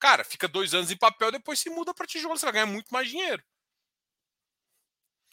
[0.00, 2.92] cara, fica dois anos em papel, depois se muda para tijolo, você vai ganhar muito
[2.92, 3.42] mais dinheiro.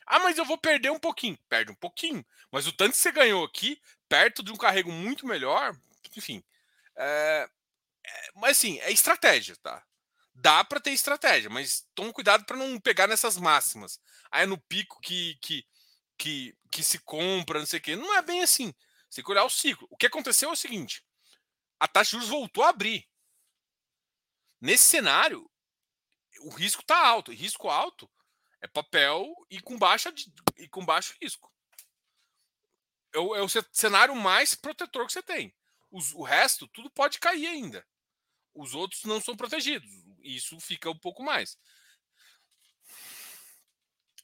[0.06, 1.38] Ah, mas eu vou perder um pouquinho.
[1.50, 2.26] Perde um pouquinho.
[2.52, 5.76] Mas o tanto que você ganhou aqui, perto de um carrego muito melhor,
[6.16, 6.44] enfim.
[6.96, 7.50] É,
[8.06, 9.84] é, mas assim, é estratégia, tá?
[10.38, 14.00] dá para ter estratégia, mas toma cuidado para não pegar nessas máximas.
[14.32, 15.66] Aí é no pico que, que,
[16.18, 17.96] que, que se compra, não sei o quê.
[17.96, 18.74] Não é bem assim.
[19.10, 19.88] Você tem que olhar o ciclo.
[19.90, 21.04] O que aconteceu é o seguinte:
[21.80, 23.08] a taxa de juros voltou a abrir.
[24.60, 25.50] Nesse cenário,
[26.42, 27.32] o risco está alto.
[27.32, 28.10] Risco alto
[28.62, 30.14] é papel e com, baixa,
[30.58, 31.52] e com baixo risco.
[33.14, 35.56] É o, é o cenário mais protetor que você tem.
[35.90, 37.86] Os, o resto, tudo pode cair ainda.
[38.54, 41.58] Os outros não são protegidos isso fica um pouco mais.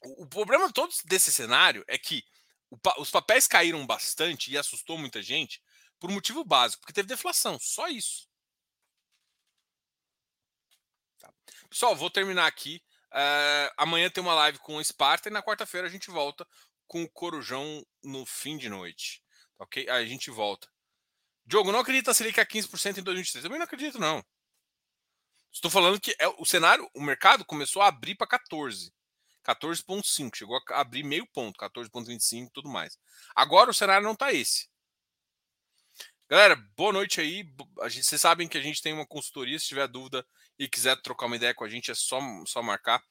[0.02, 2.24] O, o problema todo desse cenário é que
[2.70, 5.62] o, os papéis caíram bastante e assustou muita gente
[5.98, 8.28] por um motivo básico, porque teve deflação, só isso.
[11.18, 11.32] Tá.
[11.74, 12.80] Pessoal, vou terminar aqui.
[13.12, 16.46] Uh, amanhã tem uma live com o Sparta e na quarta-feira a gente volta
[16.86, 19.20] com o Corujão no fim de noite.
[19.58, 19.82] Ok?
[19.90, 20.68] Aí a gente volta.
[21.44, 23.42] Diogo, não acredita se ele quer 15% em 2023?
[23.42, 24.24] Também não acredito, não.
[25.52, 28.94] Estou falando que é, o cenário, o mercado começou a abrir para 14.
[29.44, 30.30] 14,5.
[30.32, 32.96] Chegou a abrir meio ponto, 14,25 e tudo mais.
[33.34, 34.68] Agora o cenário não está esse.
[36.30, 37.44] Galera, boa noite aí.
[37.76, 39.58] Vocês sabem que a gente tem uma consultoria.
[39.58, 40.24] Se tiver dúvida
[40.58, 43.02] e quiser trocar uma ideia com a gente, é só, só marcar.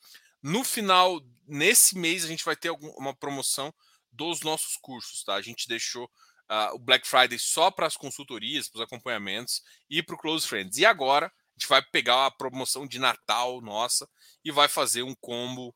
[0.42, 3.74] No final, nesse mês, a gente vai ter uma promoção
[4.12, 5.36] dos nossos cursos, tá?
[5.36, 10.04] A gente deixou uh, o Black Friday só para as consultorias, para os acompanhamentos e
[10.04, 10.78] para o Close Friends.
[10.78, 14.10] E agora a gente vai pegar a promoção de Natal nossa
[14.44, 15.76] e vai fazer um combo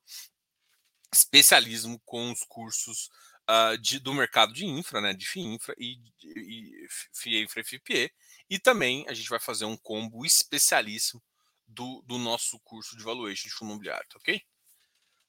[1.13, 3.09] especialismo com os cursos
[3.49, 6.87] uh, de, do mercado de infra, né, de FIINFRA e, e
[7.25, 8.11] e FIPE.
[8.49, 11.21] E também a gente vai fazer um combo especialíssimo
[11.67, 14.41] do, do nosso curso de valuation de fundo imobiliário, tá ok?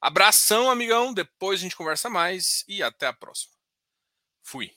[0.00, 1.12] Abração, amigão.
[1.12, 3.54] Depois a gente conversa mais e até a próxima.
[4.42, 4.76] Fui.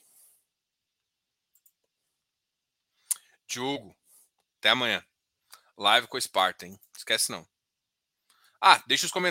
[3.46, 3.96] Diogo,
[4.58, 5.04] até amanhã.
[5.76, 6.78] Live com o Sparta, hein?
[6.96, 7.46] Esquece não.
[8.60, 9.30] Ah, deixa os comentários.